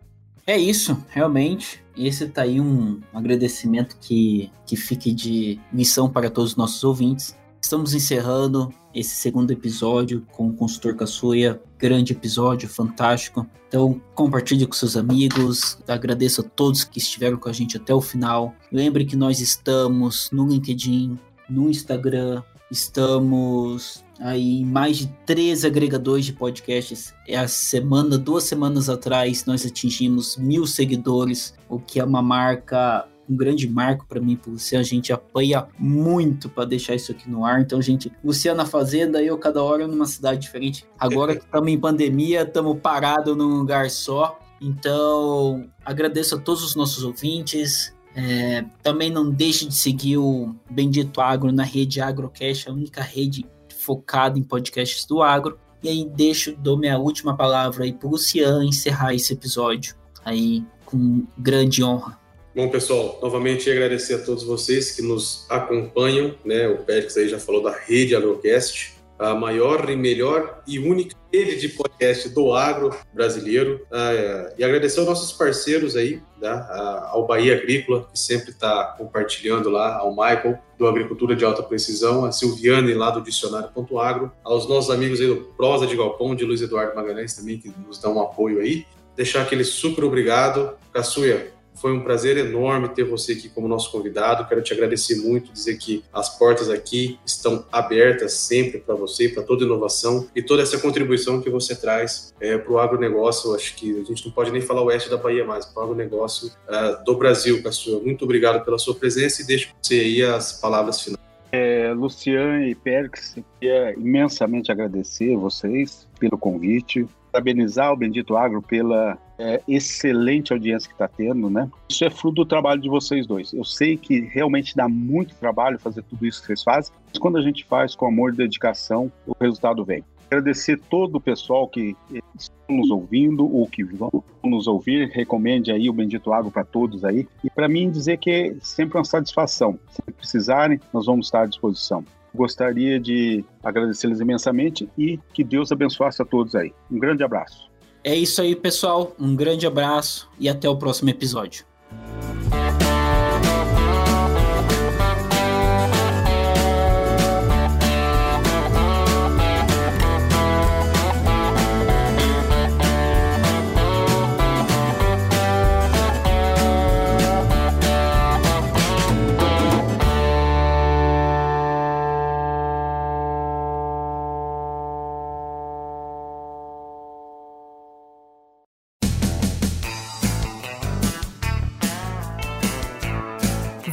[0.49, 1.79] É isso, realmente.
[1.95, 7.37] Esse tá aí um agradecimento que, que fique de missão para todos os nossos ouvintes.
[7.61, 11.61] Estamos encerrando esse segundo episódio com o consultor Caçuia.
[11.77, 13.45] Grande episódio, fantástico.
[13.67, 15.77] Então, compartilhe com seus amigos.
[15.87, 18.55] Agradeço a todos que estiveram com a gente até o final.
[18.71, 22.41] Lembre que nós estamos no LinkedIn, no Instagram,
[22.71, 27.13] estamos aí em mais de três agregadores de podcasts.
[27.27, 33.07] É a semana, duas semanas atrás, nós atingimos mil seguidores, o que é uma marca
[33.29, 34.75] um grande marco para mim, por você.
[34.75, 37.61] A gente apanha muito para deixar isso aqui no ar.
[37.61, 40.85] Então, gente, Luciano na fazenda, eu cada hora numa cidade diferente.
[40.97, 44.39] Agora que estamos em pandemia, estamos parados num lugar só.
[44.59, 47.93] Então, agradeço a todos os nossos ouvintes.
[48.21, 53.45] É, também não deixe de seguir o Bendito Agro na rede Agrocast, a única rede
[53.77, 55.57] focada em podcasts do agro.
[55.81, 59.95] E aí deixo, dou minha última palavra aí para o Luciano encerrar esse episódio
[60.25, 62.19] aí com grande honra.
[62.53, 66.67] Bom, pessoal, novamente agradecer a todos vocês que nos acompanham, né?
[66.67, 71.59] O Pérez aí já falou da rede Agrocast, a maior e melhor e única rede
[71.59, 73.85] de podcast do agro brasileiro.
[73.91, 77.09] Ah, e agradecer aos nossos parceiros aí, tá?
[77.11, 82.23] ao Bahia Agrícola, que sempre está compartilhando lá, ao Michael, do Agricultura de Alta Precisão,
[82.23, 86.61] a Silviane lá do Dicionário.agro, aos nossos amigos aí do Prosa de Galpão, de Luiz
[86.61, 88.85] Eduardo Magalhães também, que nos dão um apoio aí.
[89.15, 90.77] Deixar aquele super obrigado.
[90.93, 91.51] Caçuia,
[91.81, 94.47] foi um prazer enorme ter você aqui como nosso convidado.
[94.47, 99.43] Quero te agradecer muito, dizer que as portas aqui estão abertas sempre para você, para
[99.43, 103.55] toda inovação e toda essa contribuição que você traz é, para o agronegócio.
[103.55, 106.47] Acho que a gente não pode nem falar oeste da Bahia mais, para o agronegócio
[106.47, 107.99] uh, do Brasil, Caçua.
[107.99, 111.19] Muito obrigado pela sua presença e deixo você aí as palavras finais.
[111.51, 119.17] É, Luciano e Pérez, queria imensamente agradecer vocês pelo convite, parabenizar o Bendito Agro pela
[119.37, 121.69] é, excelente audiência que está tendo, né?
[121.89, 123.53] Isso é fruto do trabalho de vocês dois.
[123.53, 127.37] Eu sei que realmente dá muito trabalho fazer tudo isso que vocês fazem, mas quando
[127.37, 130.03] a gente faz com amor e dedicação, o resultado vem.
[130.29, 131.95] Agradecer todo o pessoal que
[132.35, 135.09] está nos ouvindo ou que vão nos ouvir.
[135.09, 137.27] Recomende aí o Bendito Agro para todos aí.
[137.43, 139.79] E para mim dizer que é sempre uma satisfação.
[139.89, 142.05] Se precisarem, nós vamos estar à disposição.
[142.33, 146.73] Gostaria de agradecer-lhes imensamente e que Deus abençoasse a todos aí.
[146.91, 147.69] Um grande abraço.
[148.03, 149.15] É isso aí, pessoal.
[149.19, 151.65] Um grande abraço e até o próximo episódio.